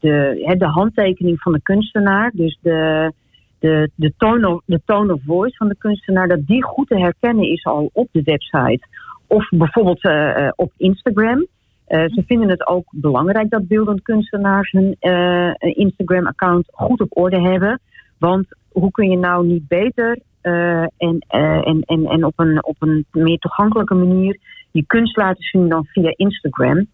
[0.00, 3.12] de, de handtekening van de kunstenaar, dus de,
[3.58, 6.98] de, de, tone of, de tone of voice van de kunstenaar, dat die goed te
[6.98, 8.86] herkennen is al op de website.
[9.26, 10.10] Of bijvoorbeeld
[10.56, 11.46] op Instagram.
[11.88, 17.40] Uh, ze vinden het ook belangrijk dat beeldend kunstenaars hun uh, Instagram-account goed op orde
[17.40, 17.80] hebben.
[18.18, 22.76] Want hoe kun je nou niet beter uh, en, en, en, en op, een, op
[22.78, 24.38] een meer toegankelijke manier
[24.70, 26.86] je kunst laten zien dan via Instagram?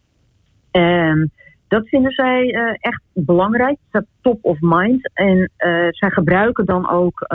[0.72, 1.30] Um,
[1.74, 2.50] dat vinden zij
[2.80, 3.78] echt belangrijk.
[3.90, 5.10] Dat top of mind.
[5.14, 5.50] En
[5.90, 7.26] zij gebruiken dan ook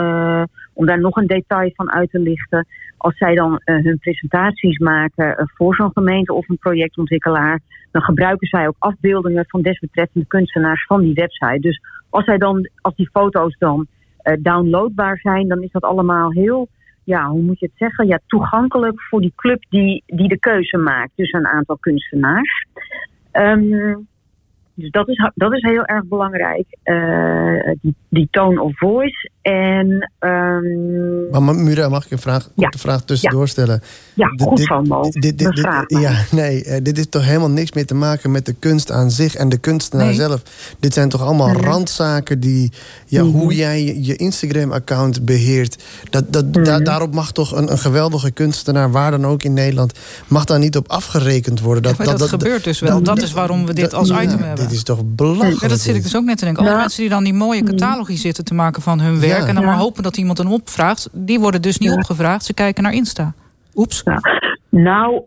[0.72, 2.66] om daar nog een detail van uit te lichten.
[2.96, 7.60] Als zij dan hun presentaties maken voor zo'n gemeente of een projectontwikkelaar,
[7.90, 11.60] dan gebruiken zij ook afbeeldingen van desbetreffende kunstenaars van die website.
[11.60, 11.80] Dus
[12.10, 13.86] als, zij dan, als die foto's dan
[14.38, 16.68] downloadbaar zijn, dan is dat allemaal heel
[17.04, 18.06] ja, hoe moet je het zeggen?
[18.06, 22.66] Ja, toegankelijk voor die club die, die de keuze maakt tussen een aantal kunstenaars.
[23.32, 24.08] Um,
[24.80, 29.30] dus dat is, dat is heel erg belangrijk, uh, die, die tone of voice.
[29.42, 31.44] En, um...
[31.44, 32.72] maar Mura, mag ik een vraag, ja.
[32.78, 33.82] vraag tussendoor stellen?
[34.14, 35.02] Ja, goed van Mo.
[35.10, 38.52] Dit, dit, ja, nee, uh, dit is toch helemaal niks meer te maken met de
[38.52, 40.14] kunst aan zich en de kunstenaar nee.
[40.14, 40.42] zelf.
[40.80, 41.62] Dit zijn toch allemaal nee.
[41.62, 42.72] randzaken die,
[43.06, 43.40] ja, mm -hmm.
[43.40, 45.82] hoe jij je Instagram-account beheert.
[46.10, 46.64] Dat, dat, mm -hmm.
[46.64, 50.58] da, daarop mag toch een, een geweldige kunstenaar, waar dan ook in Nederland, mag daar
[50.58, 51.82] niet op afgerekend worden.
[51.82, 53.02] Dat, ja, dat, dat, gebeurt dus wel.
[53.02, 54.68] Dat is waarom we dit als item hebben.
[54.68, 55.60] Dit is toch belachelijk.
[55.60, 56.66] Ja, dat zit ik dus ook net te denken.
[56.66, 59.46] Alle mensen die dan die mooie catalogie zitten te maken van hun werk ja.
[59.46, 62.44] en dan maar hopen dat iemand een opvraagt, die worden dus niet opgevraagd.
[62.44, 63.34] Ze kijken naar Insta.
[63.74, 64.02] Oeps.
[64.68, 65.22] Nou,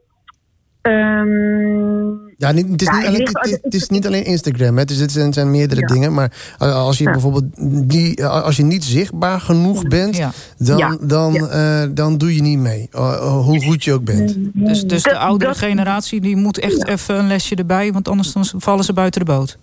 [0.88, 4.86] Um, ja, het, is niet alleen, het, het is niet alleen Instagram, hè.
[4.86, 5.88] Dus het zijn, zijn meerdere ja.
[5.88, 6.14] dingen.
[6.14, 7.12] Maar als je ja.
[7.12, 7.46] bijvoorbeeld
[7.90, 10.32] die, als je niet zichtbaar genoeg bent, ja.
[10.58, 12.90] dan, Dan, uh, dan doe je niet mee.
[12.96, 14.36] Uh, hoe goed je ook bent.
[14.54, 18.46] Dus, dus de oudere generatie die moet echt even een lesje erbij, want anders dan
[18.58, 19.58] vallen ze buiten de boot.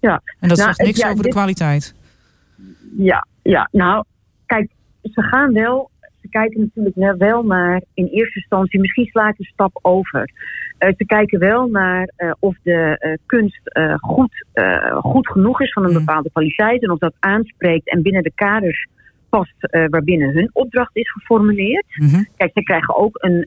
[0.00, 0.22] Ja.
[0.40, 1.94] En dat nou, zegt niks over dit, de kwaliteit.
[2.96, 4.04] Ja, ja, nou,
[4.46, 4.70] kijk,
[5.02, 5.90] ze gaan wel
[6.20, 10.30] ze kijken natuurlijk wel naar in eerste instantie, misschien sla ik een stap over.
[10.78, 13.60] Uh, ze kijken wel naar uh, of de uh, kunst
[14.00, 14.46] goed,
[14.96, 18.86] goed genoeg is van een bepaalde kwaliteit en of dat aanspreekt en binnen de kaders
[19.28, 19.54] past
[19.90, 21.84] waarbinnen hun opdracht is geformuleerd.
[21.88, 22.26] -hmm.
[22.36, 23.44] Kijk, ze krijgen ook een,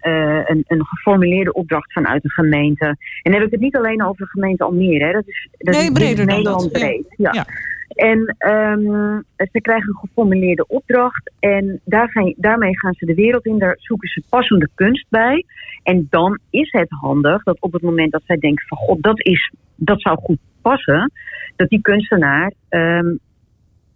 [0.52, 2.86] een, een, geformuleerde opdracht vanuit de gemeente.
[2.86, 5.06] En dan heb ik het niet alleen over de gemeente Almere.
[5.06, 5.12] Hè.
[5.12, 7.14] Dat is, dat nee, is breder Nederland breed.
[7.18, 7.32] Ja.
[7.34, 7.46] ja.
[8.02, 11.32] En um, ze krijgen een geformuleerde opdracht.
[11.40, 13.60] En daar gaan, daarmee gaan ze de wereld in.
[13.60, 15.46] Daar zoeken ze passende kunst bij.
[15.84, 18.78] En dan is het handig dat op het moment dat zij denken van...
[18.78, 21.12] God, dat, is, dat zou goed passen.
[21.56, 23.20] Dat die kunstenaar um,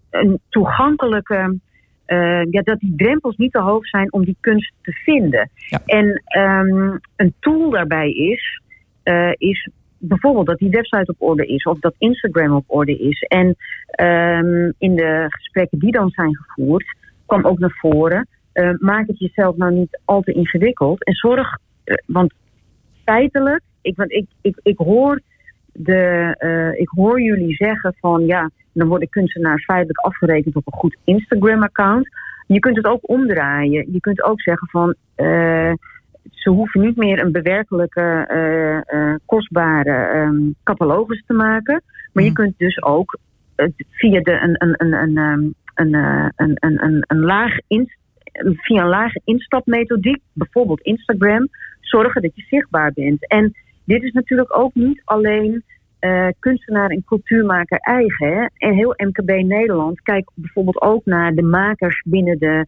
[0.10, 1.60] een toegankelijke...
[2.08, 5.50] Uh, ja, dat die drempels niet te hoog zijn om die kunst te vinden.
[5.56, 5.82] Ja.
[5.86, 8.62] En um, een tool daarbij is,
[9.04, 13.22] uh, is bijvoorbeeld dat die website op orde is of dat Instagram op orde is.
[13.22, 13.48] En
[14.06, 18.28] um, in de gesprekken die dan zijn gevoerd, kwam ook naar voren.
[18.54, 22.34] Uh, maak het jezelf nou niet al te ingewikkeld en zorg, uh, want
[23.04, 25.22] feitelijk, ik, want ik, ik, ik, hoor
[25.74, 30.80] de, uh, ik hoor jullie zeggen van ja, dan worden kunstenaars feitelijk afgerekend op een
[30.80, 32.08] goed Instagram-account.
[32.48, 33.92] Je kunt het ook omdraaien.
[33.92, 34.96] Je kunt ook zeggen van
[36.32, 41.84] ze hoeven niet meer een bewerkelijke, uh, uh, kostbare um, catalogus te maken.
[42.14, 42.30] Maar mm.
[42.30, 43.18] je kunt dus ook
[43.58, 45.18] uh, via de, een, een, een, een,
[45.76, 45.94] een,
[46.36, 47.92] een, een, een, een laag in,
[48.56, 51.48] via een lage instapmethodiek, bijvoorbeeld Instagram,
[51.80, 53.28] zorgen dat je zichtbaar bent.
[53.28, 53.54] En
[53.86, 55.64] dit is natuurlijk ook niet alleen
[56.40, 58.28] kunstenaar en cultuurmaker eigen.
[58.28, 58.46] Hè?
[58.58, 62.66] En heel MKB Nederland kijkt bijvoorbeeld ook naar de makers binnen de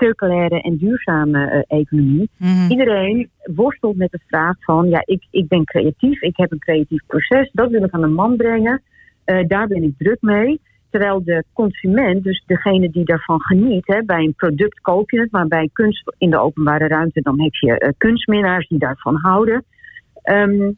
[0.00, 2.30] circulaire en duurzame uh, economie.
[2.36, 2.70] Mm.
[2.70, 7.02] Iedereen worstelt met de vraag van, ja, ik, ik ben creatief, ik heb een creatief
[7.06, 8.82] proces, dat wil ik aan de man brengen,
[9.26, 10.60] uh, daar ben ik druk mee.
[10.90, 15.30] Terwijl de consument, dus degene die daarvan geniet, hè, bij een product koop je het,
[15.30, 19.64] maar bij kunst in de openbare ruimte, dan heb je uh, kunstminnaars die daarvan houden.
[20.24, 20.76] Um,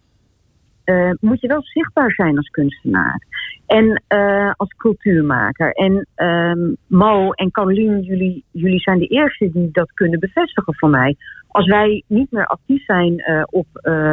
[0.85, 3.23] uh, moet je wel zichtbaar zijn als kunstenaar.
[3.67, 5.73] En uh, als cultuurmaker.
[5.73, 10.91] En um, Mo en Caroline, jullie, jullie zijn de eerste die dat kunnen bevestigen voor
[10.91, 11.17] mij.
[11.49, 13.67] Als wij niet meer actief zijn uh, op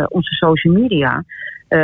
[0.07, 1.23] onze social media.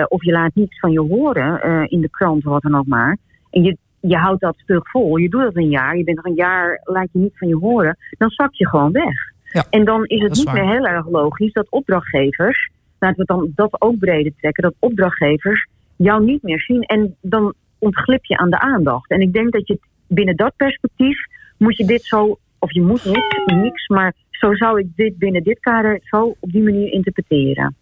[0.08, 3.18] of je laat niets van je horen in de krant of wat dan ook maar.
[3.50, 5.18] En je, je houdt dat stuk vol.
[5.18, 5.98] Je doet dat een jaar.
[5.98, 7.98] Je bent nog een jaar, laat je niet van je horen.
[8.18, 9.34] Dan zak je gewoon weg.
[9.44, 10.54] Ja, en dan is het niet waar.
[10.54, 12.70] meer heel erg logisch dat opdrachtgevers
[13.06, 17.54] laten we dan dat ook breder trekken, dat opdrachtgevers jou niet meer zien en dan
[17.80, 19.10] ontglip je aan de aandacht.
[19.10, 21.18] En ik denk dat je binnen dat perspectief
[21.58, 25.44] moet je dit zo, of je moet niet, niks, maar zo zou ik dit binnen
[25.44, 27.76] dit kader zo op die manier interpreteren.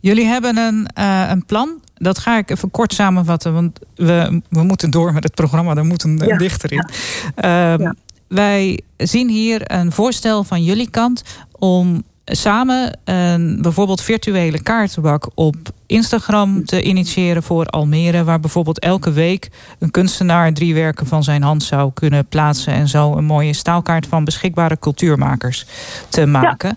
[0.00, 1.80] Jullie hebben een, uh, een plan.
[1.94, 5.76] Dat ga ik even kort samenvatten, want we, we moeten door met het programma.
[5.76, 6.36] Er moet een, ja.
[6.36, 6.88] dichter in.
[7.34, 7.74] Ja.
[7.74, 7.94] Uh, ja.
[8.28, 15.56] Wij zien hier een voorstel van jullie kant om samen een bijvoorbeeld virtuele kaartenbak op
[15.86, 18.24] Instagram te initiëren voor Almere.
[18.24, 22.72] Waar bijvoorbeeld elke week een kunstenaar drie werken van zijn hand zou kunnen plaatsen.
[22.72, 25.66] En zo een mooie staalkaart van beschikbare cultuurmakers
[26.08, 26.76] te maken.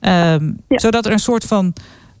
[0.00, 0.34] Ja.
[0.34, 0.78] Um, ja.
[0.78, 1.72] Zodat er een soort van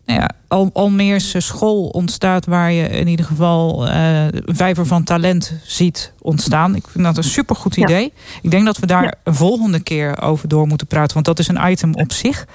[0.08, 5.04] nou ja, Al Almeerse school ontstaat waar je in ieder geval uh, een vijver van
[5.04, 6.74] talent ziet ontstaan.
[6.74, 8.12] Ik vind dat een supergoed idee.
[8.42, 11.48] Ik denk dat we daar een volgende keer over door moeten praten, want dat is
[11.48, 12.46] een item op zich.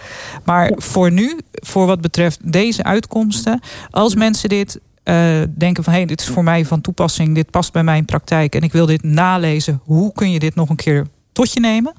[0.43, 5.99] Maar voor nu, voor wat betreft deze uitkomsten, als mensen dit uh, denken van hé,
[5.99, 8.86] hey, dit is voor mij van toepassing, dit past bij mijn praktijk en ik wil
[8.86, 11.93] dit nalezen, hoe kun je dit nog een keer tot je nemen?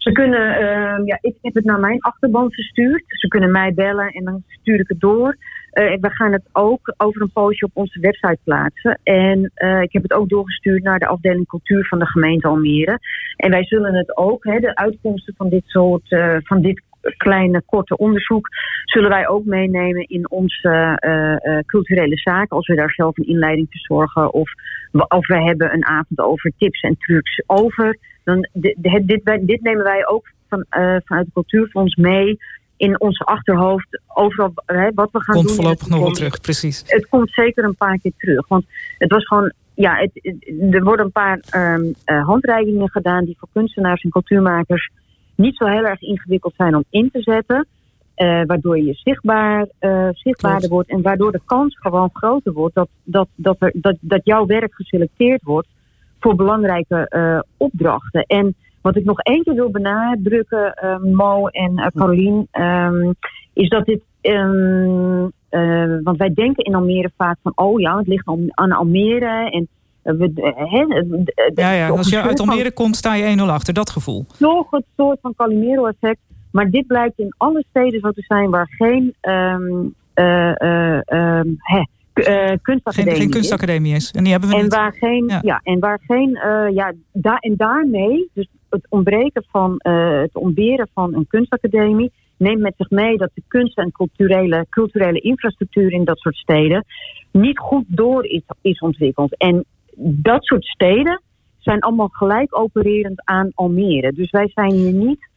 [0.00, 3.04] Ze kunnen, uh, ja, ik heb het naar mijn achterban verstuurd.
[3.06, 5.36] Ze kunnen mij bellen en dan stuur ik het door.
[5.72, 9.00] Uh, we gaan het ook over een poosje op onze website plaatsen.
[9.02, 12.98] En uh, ik heb het ook doorgestuurd naar de afdeling cultuur van de gemeente Almere.
[13.36, 16.82] En wij zullen het ook, hè, de uitkomsten van dit soort, uh, van dit
[17.16, 18.48] kleine korte onderzoek,
[18.84, 22.56] zullen wij ook meenemen in onze culturele zaken.
[22.56, 24.32] Als we daar zelf een inleiding te zorgen.
[24.32, 24.50] Of,
[24.92, 28.76] of we hebben een avond over tips en trucs over dan, dit,
[29.06, 32.38] dit, dit nemen wij ook van, uh, vanuit het cultuurfonds mee
[32.76, 35.56] in onze achterhoofd overal hè, wat we gaan komt doen.
[35.56, 36.82] Komt voorlopig nog wel terug, precies.
[36.86, 38.48] Het komt zeker een paar keer terug.
[38.48, 38.64] Want
[38.98, 40.20] het was gewoon, ja, het,
[40.70, 41.40] er worden een paar
[41.74, 44.90] um, uh, handreikingen gedaan die voor kunstenaars en cultuurmakers
[45.40, 47.66] niet zo heel erg ingewikkeld zijn om in te zetten.
[48.16, 52.88] Uh, waardoor je zichtbaar, uh, zichtbaarder wordt en waardoor de kans gewoon groter wordt dat,
[53.04, 55.68] dat, dat, er, dat, dat jouw werk geselecteerd wordt
[56.18, 58.22] voor belangrijke uh, opdrachten.
[58.22, 63.14] En wat ik nog één keer wil benadrukken, uh, Mo en Carolien, um,
[63.52, 64.02] is dat dit.
[64.22, 65.32] Um,
[66.02, 69.50] want wij denken in Almere vaak van, oh ja, het ligt aan Almere.
[69.50, 69.68] En
[70.16, 74.26] we, he, ja, ja, als je uit Almere komt, sta je 1-0 achter, dat gevoel.
[74.38, 76.18] Nog het soort van Calimero-effect.
[76.52, 79.14] Maar dit blijkt in alle steden zo te zijn waar geen.
[79.20, 79.94] Um,
[81.58, 81.82] he,
[82.14, 84.10] uh, kunstacademie geen, geen kunstacademie is.
[84.10, 84.74] En die hebben we en niet.
[84.74, 85.38] Waar geen, ja.
[85.42, 90.34] ja en waar geen, uh, ja, daar en daarmee, dus het ontbreken van, uh, het
[90.34, 95.92] ontberen van een kunstacademie, neemt met zich mee dat de kunst- en culturele, culturele infrastructuur
[95.92, 96.84] in dat soort steden
[97.30, 99.36] niet goed door is, is ontwikkeld.
[99.36, 99.64] En
[100.02, 101.22] dat soort steden
[101.58, 104.12] zijn allemaal gelijk opererend aan Almere.
[104.12, 105.28] Dus wij zijn hier niet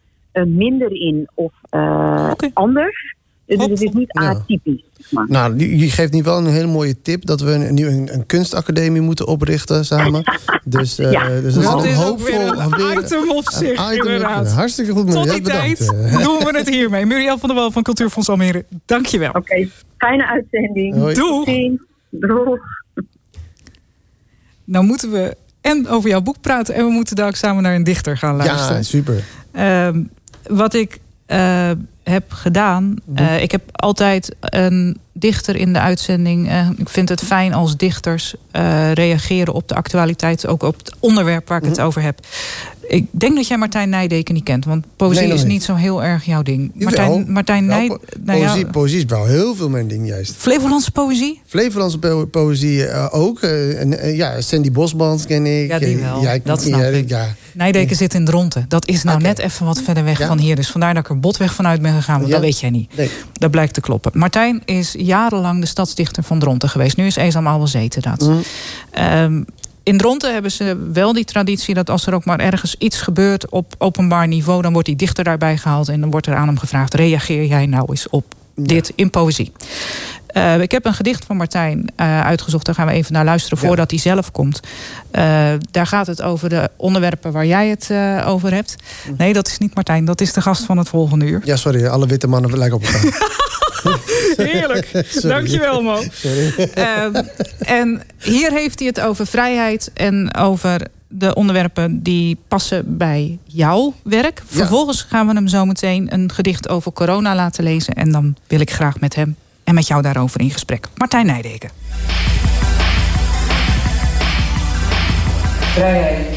[0.45, 2.51] minder in of okay.
[2.53, 3.15] anders.
[3.45, 4.83] Dus het is niet atypisch.
[5.09, 5.25] Maar.
[5.29, 9.01] Nou, je geeft nu wel een hele mooie tip dat we nu een, een, kunstacademie
[9.01, 10.23] moeten oprichten samen.
[10.65, 12.25] Dus, uh, ja, dus dat, dat is, een hoopvol.
[12.25, 14.51] Weer een item op zich, een item inderdaad.
[14.51, 15.77] Hartstikke goed, Tot die tijd
[16.23, 17.05] doen we het hiermee.
[17.05, 19.29] Muriel van der Wal van Cultuurfonds Almere, dankjewel.
[19.29, 19.69] Oké, okay.
[19.97, 20.95] fijne uitzending.
[20.95, 21.13] Hoi.
[21.13, 21.45] Doeg.
[22.09, 22.59] Doeg.
[24.73, 27.75] Nou moeten we en over jouw boek praten en we moeten daar ook samen naar
[27.75, 28.75] een dichter gaan luisteren.
[28.75, 29.23] Ja, super.
[29.53, 29.89] Uh,
[30.47, 31.71] wat ik uh,
[32.03, 32.95] heb gedaan.
[33.19, 36.47] Uh, ik heb altijd een dichter in de uitzending.
[36.47, 40.93] Uh, ik vind het fijn als dichters uh, reageren op de actualiteit, ook op het
[40.99, 42.19] onderwerp waar ik het over heb.
[42.87, 45.51] Ik denk dat jij Martijn Nijdeken niet kent, want poëzie nee, is niet.
[45.51, 46.71] niet zo heel erg jouw ding.
[46.73, 50.33] Martijn, Martijn nou, po nou ja, poëzie, poëzie, is wel heel veel mijn ding, juist.
[50.37, 51.41] Flevolandse poëzie?
[51.45, 53.41] Flevolandse po poëzie uh, ook.
[53.41, 55.67] En, ja, Sandy Bosband ken ik.
[55.67, 56.21] Ja, die wel.
[56.21, 57.09] Ja, dat snap ja, ik.
[57.09, 57.35] Ja.
[57.53, 58.65] Nijdeken zit in Dronten.
[58.67, 59.29] Dat is nou okay.
[59.29, 60.55] net even wat verder weg van hier.
[60.55, 62.19] Dus vandaar dat ik er botweg vanuit ben gegaan.
[62.19, 62.95] Want dat weet jij niet.
[62.95, 63.09] Nee.
[63.33, 64.11] Dat blijkt te kloppen.
[64.13, 66.97] Martijn is jarenlang de stadsdichter van Dronten geweest.
[66.97, 68.21] Nu is Ezam Alwezete dat.
[68.21, 68.41] Mm.
[69.03, 69.45] Um,
[69.83, 73.49] in Dronten hebben ze wel die traditie dat als er ook maar ergens iets gebeurt
[73.49, 76.57] op openbaar niveau, dan wordt die dichter daarbij gehaald en dan wordt er aan hem
[76.57, 78.25] gevraagd: reageer jij nou eens op
[78.55, 79.51] dit in poëzie?
[80.33, 82.65] Uh, ik heb een gedicht van Martijn uh, uitgezocht.
[82.65, 83.97] Daar gaan we even naar luisteren voordat ja.
[83.97, 84.59] hij zelf komt.
[85.11, 85.21] Uh,
[85.71, 87.91] daar gaat het over de onderwerpen waar jij het
[88.25, 88.75] over hebt.
[89.17, 90.05] Nee, dat is niet Martijn.
[90.05, 91.41] Dat is de gast van het volgende uur.
[91.43, 91.85] Ja, sorry.
[91.85, 93.01] Alle witte mannen lijken op elkaar.
[94.37, 95.05] Heerlijk.
[95.07, 95.29] Sorry.
[95.29, 96.03] Dankjewel, Mo.
[96.77, 97.05] Uh,
[97.59, 103.93] en hier heeft hij het over vrijheid en over de onderwerpen die passen bij jouw
[104.03, 104.41] werk.
[104.49, 104.57] Ja.
[104.57, 107.93] Vervolgens gaan we hem zo meteen een gedicht over corona laten lezen.
[107.93, 110.87] En dan wil ik graag met hem en met jou daarover in gesprek.
[110.97, 111.69] Martijn Nijdeken.
[115.73, 116.27] Vrijheid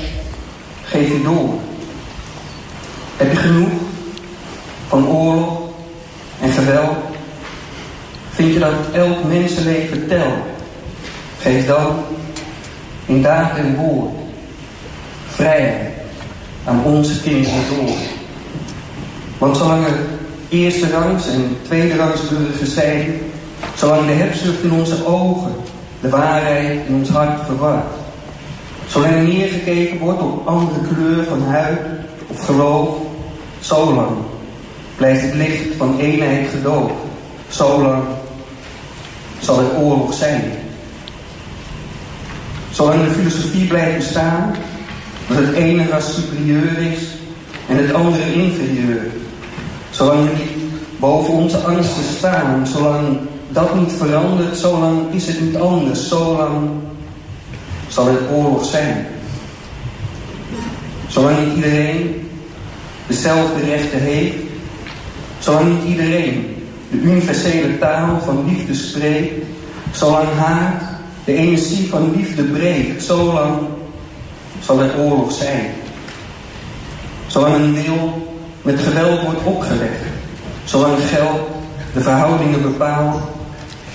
[0.85, 1.61] geeft je doel.
[3.17, 3.69] Heb je genoeg
[4.89, 5.69] van oorlog
[6.41, 7.16] en geweld?
[8.37, 10.45] Vind je dat elk mensenleven telt?
[11.39, 11.97] Geef dan
[13.07, 14.11] in daad en woord
[15.27, 15.93] vrijheid
[16.65, 17.97] aan onze kinderen door.
[19.39, 19.99] Want zolang er
[20.49, 23.21] eerste rangs en tweede rangs burgers zijn,
[23.75, 25.53] zolang de hebzucht in onze ogen
[26.01, 27.87] de waarheid in ons hart verwart,
[28.87, 31.79] zolang er neergekeken wordt op andere kleur van huid
[32.27, 32.89] of geloof,
[33.61, 34.17] zolang
[34.97, 36.95] blijft het licht van eenheid gedoofd,
[37.49, 38.03] zolang
[39.47, 40.43] zal er oorlog zijn.
[42.71, 44.55] Zolang de filosofie blijft bestaan,
[45.29, 47.01] dat het ene ras superieur is
[47.69, 49.07] en het andere inferieur.
[49.91, 50.57] Zolang er niet
[50.99, 52.67] boven onze angsten staan.
[52.67, 53.19] Zolang
[53.49, 56.09] dat niet verandert, zolang is het niet anders.
[56.09, 56.69] Zolang
[57.89, 59.07] zal het oorlog zijn.
[61.09, 62.29] Zolang niet iedereen
[63.07, 64.37] dezelfde rechten heeft.
[65.39, 66.56] Zolang niet iedereen
[66.91, 69.45] de universele taal van liefde spreekt.
[69.93, 70.83] Zolang haat
[71.25, 73.03] de energie van liefde breekt.
[73.03, 73.59] Zolang
[74.61, 75.67] zal het oorlog zijn.
[77.27, 80.03] Zolang een wil met geweld wordt opgelegd.
[80.65, 81.41] Zolang geld
[81.95, 83.21] de verhoudingen bepaalt.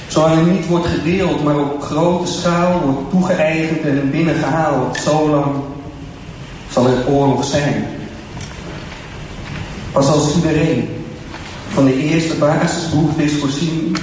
[0.08, 4.98] Zolang er niet wordt gedeeld, maar op grote schaal wordt toegeëigend en binnengehaald.
[4.98, 5.56] Zolang
[6.70, 7.86] zal het oorlog zijn.
[9.92, 11.01] Pas als iedereen
[11.74, 13.96] van de eerste basisbehoefte is voorzien.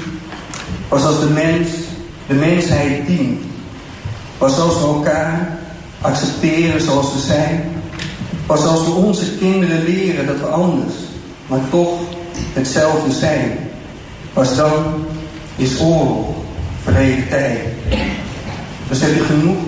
[0.88, 1.68] Pas als de mens
[2.26, 3.40] de mensheid dient.
[4.38, 5.58] Pas als we elkaar
[6.00, 7.70] accepteren zoals we zijn.
[8.46, 10.94] Pas als we onze kinderen leren dat we anders,
[11.46, 11.98] maar toch
[12.52, 13.58] hetzelfde zijn.
[14.32, 14.72] Pas dan
[15.56, 16.26] is oorlog
[16.82, 17.58] verleden tijd.
[18.88, 19.58] Dus heb je genoeg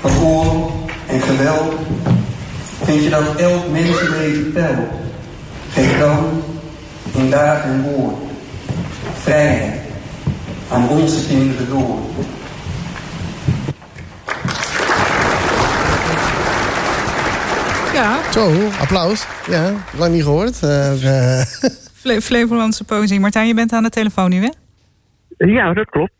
[0.00, 0.70] van oorlog
[1.06, 1.72] en geweld?
[2.82, 4.88] Vind je dat elk mensenleven telt?
[5.72, 6.24] Geef dan
[7.14, 8.14] in daad en woord
[9.14, 9.80] vrijheid
[10.70, 11.98] aan onze kinderen door.
[17.92, 18.18] Ja.
[18.32, 19.26] Zo, applaus.
[19.48, 20.60] Ja, lang niet gehoord.
[20.64, 21.40] Uh,
[21.94, 23.20] Fle Flevolandse poëzie.
[23.20, 24.50] Martijn, je bent aan de telefoon nu, hè?
[25.46, 26.12] Ja, dat klopt.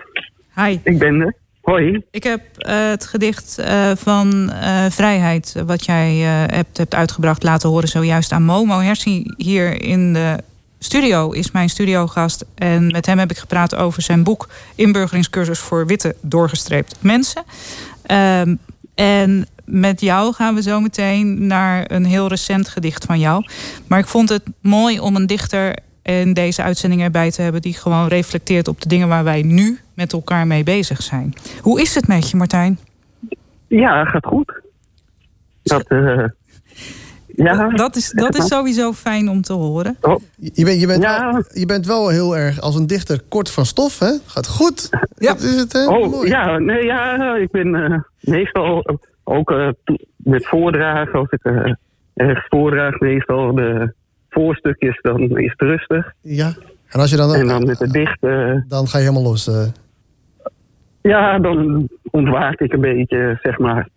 [0.55, 0.79] Hi.
[0.83, 1.35] Ik ben er.
[1.61, 2.05] Hoi.
[2.11, 7.69] Ik heb uh, het gedicht uh, van uh, Vrijheid, wat jij hebt, hebt uitgebracht, laten
[7.69, 10.37] horen zojuist aan Momo Hersie hier in de
[10.83, 12.45] studio is mijn studiogast.
[12.55, 17.43] En met hem heb ik gepraat over zijn boek Inburgeringscursus voor witte doorgestreept mensen.
[18.11, 18.59] Um,
[18.95, 23.45] en met jou gaan we zo meteen naar een heel recent gedicht van jou.
[23.87, 27.63] Maar ik vond het mooi om een dichter in deze uitzending erbij te hebben...
[27.63, 31.35] die gewoon reflecteert op de dingen waar wij nu met elkaar mee bezig zijn.
[31.61, 32.79] Hoe is het met je, Martijn?
[33.67, 34.61] Ja, gaat goed.
[35.63, 36.25] Dat, uh,
[37.33, 39.97] ja, dat, is, dat is sowieso fijn om te horen.
[40.01, 40.21] Oh.
[40.37, 41.33] Je, bent, je, bent ja.
[41.33, 44.13] wel, je bent wel heel erg als een dichter kort van stof, hè?
[44.27, 44.89] Gaat goed.
[45.15, 45.33] Ja.
[45.33, 45.87] Dat is het, hè?
[45.87, 46.29] Oh, Mooi.
[46.29, 49.69] ja, nee, ja, ik ben uh, meestal ook uh,
[50.17, 51.73] met voordragen, als ik uh,
[52.15, 53.95] ergens voordraag, meestal de
[54.29, 56.13] voorstukjes, dan is het rustig.
[56.21, 56.53] Ja,
[56.89, 57.35] en als je dan...
[57.35, 58.21] En dan met het dicht...
[58.69, 59.51] dan ga je helemaal los.
[61.03, 63.89] Ja, dan ontwaak ik een beetje, zeg maar.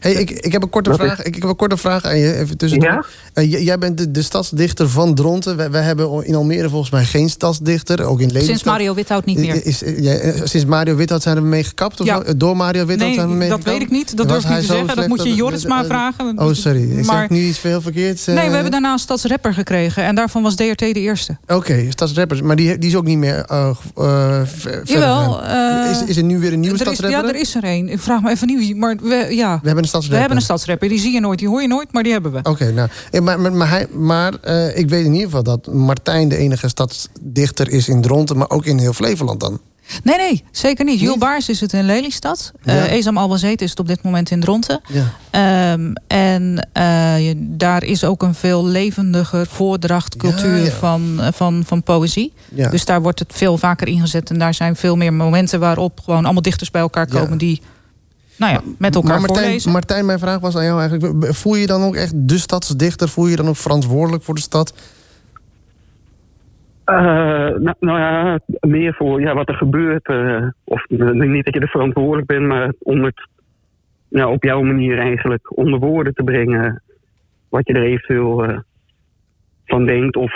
[0.00, 2.56] Hey, ik, ik, heb een korte vraag, ik heb een korte vraag aan je, even
[2.56, 3.06] tussendoor.
[3.34, 3.42] Ja?
[3.42, 5.56] Uh, j- jij bent de, de stadsdichter van Dronten.
[5.56, 8.44] Wij, wij hebben in Almere volgens mij geen stadsdichter, ook in Lelystad.
[8.48, 9.66] Sinds Mario Without niet meer.
[9.66, 12.00] Is, is- ja, eh, sinds Mario Without zijn we mee gekapt?
[12.00, 12.22] Of Ja.
[12.36, 13.78] door Mario Without Nee, zijn we mee dat gekapt?
[13.78, 14.16] weet ik niet.
[14.16, 14.96] Dat durf ik niet hij te zeggen.
[14.96, 16.38] Dat moet je Joris maar vragen.
[16.38, 16.98] Oh, sorry.
[16.98, 18.26] Ik Maar- zeg nu iets veel verkeerds.
[18.26, 18.34] eh?
[18.34, 20.04] Nee, we hebben daarna een stadsrapper gekregen.
[20.04, 21.36] En daarvan was DRT de eerste.
[21.46, 22.44] Oké, stadsrapper.
[22.44, 25.42] Maar die, die is ook niet meer eh eh, verder Jawel.
[25.44, 27.28] eh, is, is er nu weer een nieuwe er is, stadsrapper?
[27.28, 27.88] Ja, er is er een.
[27.88, 28.76] Ik vraag me even nieuw.
[28.76, 29.60] Maar we, ja.
[29.64, 30.10] We hebben een stadsrapper.
[30.10, 30.88] We hebben een stadsrapper.
[30.88, 31.38] Die zie je nooit.
[31.38, 32.38] Die hoor je nooit, maar die hebben we.
[32.42, 35.66] Oké, nou, eh, maar, maar, maar, hij, maar eh, ik weet in ieder geval dat
[35.72, 39.60] Martijn de enige stadsdichter is in Dronten, maar ook in heel Flevoland dan.
[40.02, 41.00] Nee, nee, zeker niet.
[41.00, 42.52] Jules Baars is het in Lelystad.
[42.62, 42.72] Ja.
[42.86, 44.80] Eh Ezam Albazet is het op dit moment in Dronten.
[44.88, 45.04] Ja.
[45.30, 50.70] Ehm, en eh, je- daar is ook een veel levendiger voordrachtcultuur Ja.
[50.70, 52.32] Van, eh, van, van poëzie.
[52.54, 52.68] Ja.
[52.70, 54.30] Dus daar wordt het veel vaker ingezet.
[54.30, 57.60] En daar zijn veel meer momenten waarop gewoon allemaal dichters bij elkaar komen die
[58.38, 59.72] nou ja, met elkaar maar Martijn, voorlezen.
[59.72, 61.34] Martijn, mijn vraag was aan jou eigenlijk.
[61.34, 63.08] Voel je je dan ook echt de stadsdichter?
[63.08, 64.74] Voel je je dan ook verantwoordelijk voor de stad?
[66.84, 70.06] Eh, nou, nou ja, meer voor ja, wat er gebeurt.
[70.06, 73.28] eh, of eh, niet dat je er verantwoordelijk bent, maar om het
[74.08, 76.82] nou, op jouw manier eigenlijk onder woorden te brengen.
[77.48, 78.58] Wat je er eventueel eh,
[79.64, 80.32] van denkt of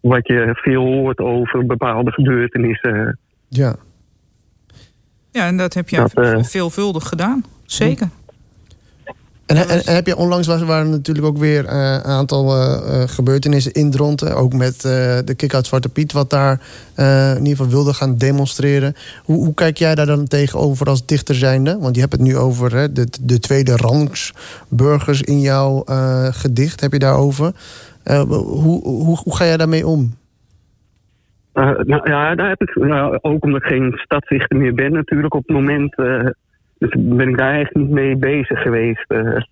[0.00, 3.18] wat je veel hoort over bepaalde gebeurtenissen.
[3.48, 3.74] Ja.
[5.32, 7.44] Ja, en dat heb je Dat, eh, veelvuldig gedaan.
[7.64, 8.08] Zeker.
[9.46, 13.02] En, en, en heb je onlangs was, waren natuurlijk ook weer eh, een aantal eh,
[13.06, 14.36] gebeurtenissen in Dronten.
[14.36, 16.60] Ook met eh, de kick-out Zwarte Piet, wat daar
[16.94, 18.96] eh, in ieder geval wilde gaan demonstreren.
[19.24, 21.78] Hoe, hoe kijk jij daar dan tegenover als dichter zijnde?
[21.80, 24.32] Want je hebt het nu over hè, de, de tweede rangs
[24.68, 26.80] burgers in jouw eh, gedicht.
[26.80, 27.52] Heb je daarover?
[28.02, 30.14] Eh, hoe, hoe, hoe ga jij daarmee om?
[31.52, 35.34] Eh, nou ja, daar heb ik, nou, ook omdat ik geen stadsdichter meer ben natuurlijk
[35.34, 35.94] op het moment.
[35.94, 36.26] eh,
[36.78, 39.42] dus ben ik daar eigenlijk niet mee bezig geweest eh,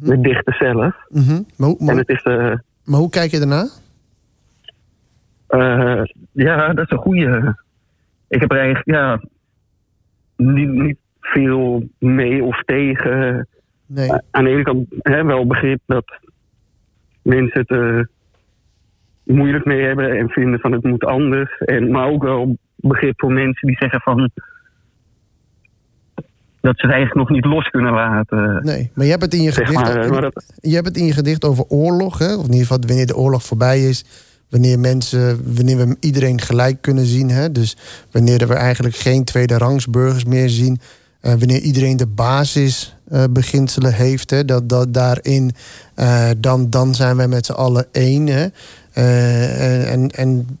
[0.00, 0.94] met dichten zelf.
[1.08, 1.42] Mhm.
[1.56, 2.22] maar, hoe, En het is,
[2.84, 3.68] maar hoe kijk je daarna?
[6.32, 7.56] ja, dat is een goede.
[8.28, 9.20] Ik heb er eigenlijk ja,
[10.36, 13.48] niet, niet veel mee of tegen.
[13.86, 14.10] Nee.
[14.30, 16.18] Aan de ene kant hè, wel begrip dat
[17.22, 18.08] mensen het
[19.24, 21.58] moeilijk mee hebben en vinden van het moet anders.
[21.58, 24.30] En, maar ook wel begrip voor mensen die zeggen van
[26.62, 28.60] dat ze het eigenlijk nog niet los kunnen laten.
[28.64, 29.88] Nee, maar je hebt het in je gedicht,
[30.60, 32.34] je hebt het in je gedicht over oorlog, hè?
[32.34, 34.04] of in ieder geval wanneer de oorlog voorbij is.
[34.50, 37.30] Wanneer mensen, wanneer we iedereen gelijk kunnen zien.
[37.30, 37.52] Hè?
[37.52, 37.76] Dus
[38.10, 40.80] wanneer we eigenlijk geen tweede rangs burgers meer zien.
[41.22, 44.30] Uh, wanneer iedereen de basisbeginselen uh, heeft.
[44.30, 44.44] Hè?
[44.44, 45.52] Dat, dat daarin,
[45.96, 48.26] uh, dan, dan zijn wij met z'n allen één.
[48.26, 48.46] Hè?
[48.92, 50.58] Eh, en, en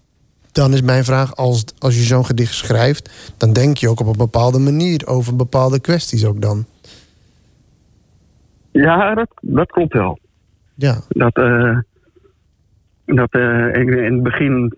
[0.52, 3.34] dan is mijn vraag, als, als je zo'n gedicht schrijft...
[3.36, 6.64] dan denk je ook op een bepaalde manier over bepaalde kwesties ook dan.
[8.70, 10.18] Ja, dat, dat klopt wel.
[10.74, 11.00] Ja.
[11.08, 11.78] Dat, uh,
[13.04, 14.76] dat uh, in het begin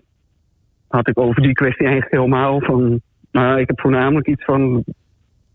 [0.87, 3.01] had ik over die kwestie eigenlijk helemaal van...
[3.31, 4.83] Maar ik heb voornamelijk iets van...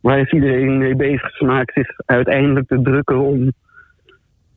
[0.01, 1.77] waar is iedereen mee bezig gemaakt...
[1.77, 3.53] is uiteindelijk te drukken om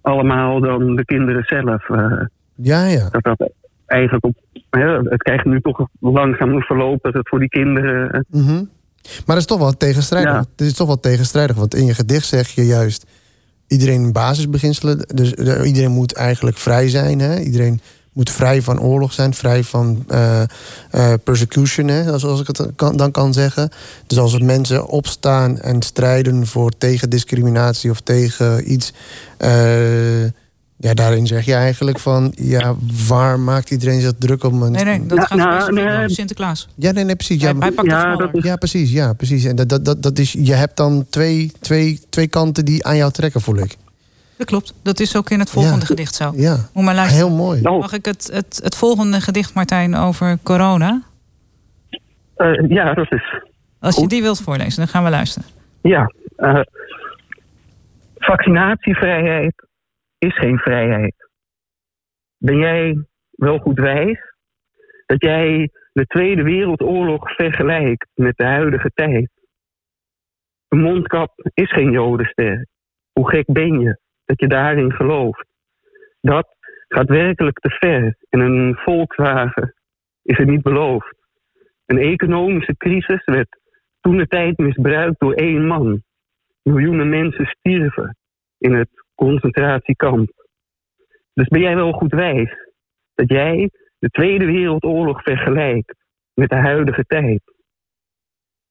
[0.02, 1.90] allemaal dan de kinderen zelf...
[1.90, 2.22] Uh,
[2.56, 3.10] ja, ja.
[3.10, 3.52] Dat dat
[3.86, 4.36] eigenlijk op
[4.70, 8.26] het krijgt nu toch langzaam een verloop dat het voor die kinderen.
[8.30, 8.70] Mm -hmm.
[9.04, 10.32] Maar dat is toch wel tegenstrijdig.
[10.32, 10.40] Ja.
[10.40, 13.06] Het is toch wel tegenstrijdig, want in je gedicht zeg je juist
[13.68, 15.00] iedereen basisbeginselen.
[15.16, 15.34] Dus
[15.64, 17.20] iedereen moet eigenlijk vrij zijn.
[17.20, 17.40] Hè?
[17.40, 17.82] Iedereen
[18.14, 20.42] moet vrij van oorlog zijn, vrij van uh,
[20.96, 23.70] uh, persecution, hè, zoals ik het kan, dan kan zeggen.
[24.08, 28.94] Dus als er mensen opstaan en strijden voor tegen discriminatie of tegen iets.
[29.40, 30.24] Uh,
[30.84, 32.76] ja, daarin zeg je eigenlijk van, ja,
[33.08, 34.52] waar maakt iedereen zich druk op?
[34.52, 34.72] Een...
[34.72, 36.68] Nee, nee, dat gaat nou, nee, Sinterklaas.
[36.76, 37.42] Ja, nee, nee, precies.
[37.42, 38.44] Ja, hij, pakt ja, dat is...
[38.44, 39.46] ja, precies, ja, precies.
[39.46, 42.96] En dat, dat, dat, dat is, je hebt dan twee, twee, twee kanten die aan
[42.96, 43.78] jou trekken, voel ik.
[44.38, 44.74] Dat klopt.
[44.82, 45.86] Dat is ook in het volgende ja.
[45.86, 46.34] gedicht zo.
[46.36, 47.28] Ja, Moet maar luisteren.
[47.28, 47.62] heel mooi.
[47.62, 51.02] Mag ik het, het, het volgende gedicht, Martijn, over corona?
[52.38, 53.42] Uh, ja, dat is...
[53.80, 55.48] Als je die wilt voorlezen, dan gaan we luisteren.
[55.82, 56.14] Ja.
[56.38, 56.60] Uh,
[58.18, 59.54] vaccinatievrijheid
[60.24, 61.30] is geen vrijheid.
[62.38, 64.20] Ben jij wel goed wijs
[65.06, 69.30] dat jij de Tweede Wereldoorlog vergelijkt met de huidige tijd?
[70.68, 72.68] Een mondkap is geen jodenster.
[73.12, 75.46] Hoe gek ben je dat je daarin gelooft?
[76.22, 76.56] Dat
[76.88, 79.74] gaat werkelijk te ver en een Volkswagen
[80.22, 81.16] is er niet beloofd.
[81.86, 83.60] Een economische crisis werd
[84.02, 86.04] toen de tijd misbruikt door één man.
[86.62, 88.18] Miljoenen mensen stierven
[88.58, 90.32] in het concentratiekamp.
[91.34, 92.56] Dus ben jij wel goed wijs
[93.16, 95.96] dat jij de Tweede Wereldoorlog vergelijkt
[96.34, 97.42] met de huidige tijd.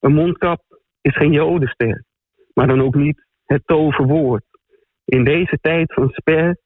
[0.01, 0.61] Een mondkap
[1.01, 2.05] is geen jodenster,
[2.55, 4.45] maar dan ook niet het toverwoord.
[5.05, 6.57] In deze tijd van sper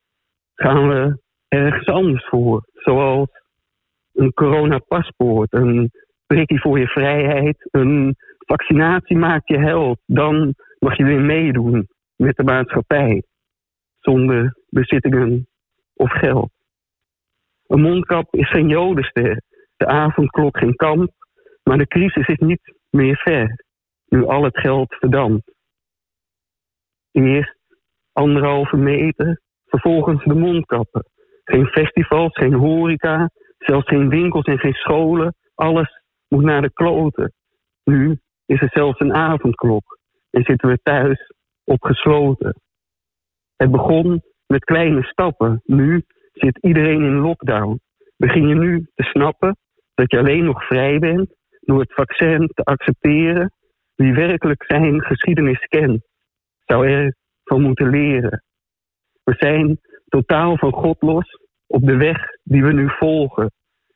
[0.55, 1.19] gaan we
[1.49, 3.29] ergens anders voor, zoals
[4.13, 5.91] een coronapaspoort, een
[6.27, 9.99] prikkie voor je vrijheid, een vaccinatie maakt je held.
[10.07, 13.23] Dan mag je weer meedoen met de maatschappij
[14.07, 15.49] zonder bezittingen
[15.95, 16.51] of geld.
[17.67, 19.43] Een mondkap is geen jodenster,
[19.77, 21.11] de avondklok geen kamp,
[21.63, 23.65] maar de crisis is niet meer ver,
[24.09, 25.55] nu al het geld verdampt.
[27.13, 27.57] Eerst
[28.13, 31.05] anderhalve meter, vervolgens de mondkappen.
[31.45, 35.35] Geen festivals, geen horeca, zelfs geen winkels en geen scholen.
[35.55, 37.33] Alles moet naar de kloten.
[37.85, 39.99] Nu is er zelfs een avondklok
[40.31, 41.33] en zitten we thuis
[41.65, 42.61] opgesloten.
[43.57, 45.61] Het begon met kleine stappen.
[45.65, 47.81] Nu zit iedereen in lockdown.
[48.17, 49.57] Begin je nu te snappen
[49.95, 53.53] dat je alleen nog vrij bent door het vaccin te accepteren.
[53.95, 56.07] Wie werkelijk zijn geschiedenis kent,
[56.65, 58.43] zou er van moeten leren.
[59.25, 63.53] We zijn totaal van God los op de weg die we nu volgen.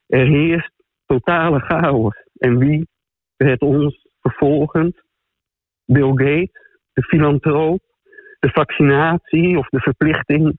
[0.06, 0.72] Er heerst
[1.06, 2.14] totale chaos.
[2.38, 2.88] En wie
[3.36, 5.02] redt ons vervolgens?
[5.84, 6.50] Bill Gates,
[6.92, 7.80] de filantroop,
[8.40, 10.58] de vaccinatie of de verplichting,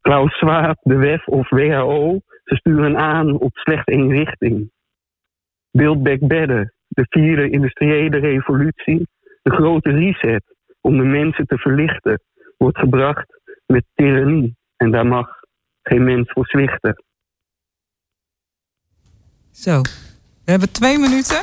[0.00, 4.70] Klaus Schwab, de WEF of WHO, ze sturen aan op slecht één richting.
[5.70, 9.08] Build back better, de vierde industriële revolutie,
[9.42, 10.44] de grote reset
[10.80, 12.22] om de mensen te verlichten,
[12.56, 13.26] wordt gebracht
[13.66, 14.56] met tirannie.
[14.76, 15.28] En daar mag
[15.82, 17.04] geen mens voor zwichten.
[19.50, 19.80] Zo,
[20.44, 21.42] we hebben twee minuten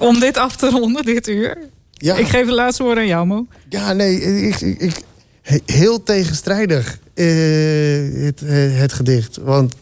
[0.00, 1.56] om dit af te ronden, dit uur.
[2.02, 2.16] Ja.
[2.16, 3.46] Ik geef de laatste woord aan jou, Mo.
[3.68, 5.02] Ja, nee, ik, ik,
[5.42, 9.36] ik heel tegenstrijdig uh, het, eh, het gedicht.
[9.36, 9.74] Want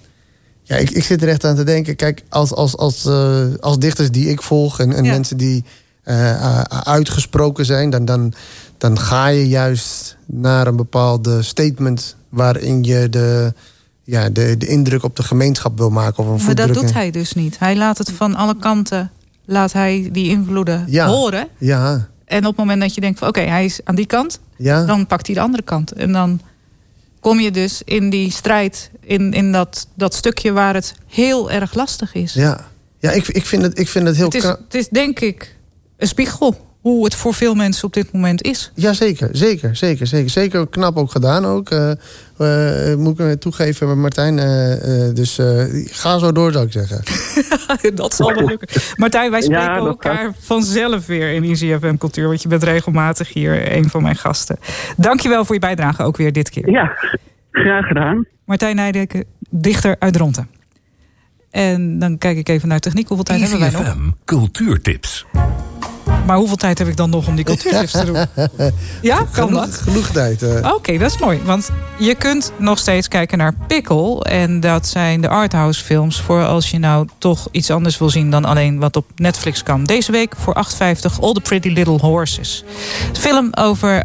[0.63, 1.97] ja, ik, ik zit er echt aan te denken.
[1.97, 5.11] Kijk, als, als, als, uh, als dichters die ik volg en, en ja.
[5.11, 5.65] mensen die
[6.05, 8.33] uh, uitgesproken zijn, dan, dan,
[8.79, 13.55] dan ga je juist naar een bepaalde statement waarin je de,
[14.05, 16.25] ja, de, de indruk op de gemeenschap wil maken.
[16.25, 17.59] Of een maar dat doet hij dus niet.
[17.59, 19.11] Hij laat het van alle kanten
[19.45, 21.07] laat hij die invloeden ja.
[21.07, 21.49] horen.
[21.59, 22.09] Ja.
[22.25, 24.41] En op het moment dat je denkt van oké, okay, hij is aan die kant,
[24.57, 24.85] ja.
[24.85, 25.93] dan pakt hij de andere kant.
[25.93, 26.41] En dan.
[27.21, 31.75] kom je dus in die strijd, in, in dat, dat stukje waar het heel erg
[31.75, 32.33] lastig is.
[32.33, 32.67] Ja,
[32.99, 34.27] ja ik, ik, vind het, ik vind het heel...
[34.27, 35.57] Het is, het is denk ik
[35.97, 38.73] een spiegel hoe het voor veel mensen op dit moment is.
[38.75, 39.29] Ja, zeker.
[39.33, 40.31] Zeker, zeker, zeker.
[40.31, 41.71] Zeker knap ook gedaan ook.
[41.71, 41.91] Uh,
[42.39, 44.39] uh, moet ik me toegeven, Martijn.
[44.39, 45.39] Uh, dus
[45.91, 47.03] ga zo door, zou ik zeggen.
[47.95, 48.69] dat zal wel lukken.
[48.97, 50.35] Martijn, wij spreken ja, elkaar gaat...
[50.39, 52.27] vanzelf weer in ICFM Cultuur.
[52.27, 54.59] Want je bent regelmatig hier een van mijn gasten.
[54.97, 56.71] Dankjewel voor je bijdrage ook weer dit keer.
[56.71, 56.97] Ja,
[57.51, 58.27] graag gedaan.
[58.45, 60.49] Martijn Nijdeke, dichter uit Dronten.
[61.51, 63.09] En dan kijk ik even naar techniek.
[63.09, 64.15] Hoeveel tijd hebben wij nog?
[64.25, 65.27] Cultuurtips.
[66.27, 68.19] Maar hoeveel tijd heb ik dan nog om die cultuurtips te doen?
[69.03, 69.75] Ja, kan dat?
[69.75, 70.43] Genoeg tijd.
[70.43, 70.73] Uh.
[70.75, 71.41] Oké, dat is mooi.
[71.45, 74.25] Want je kunt nog steeds kijken naar Pickle.
[74.25, 76.21] En dat zijn de arthouse films.
[76.21, 79.85] Voor als je nou toch iets anders wil zien dan alleen wat op Netflix kan.
[79.85, 82.65] Deze week voor 8,50 All the Pretty Little Horses.
[83.13, 84.05] Film over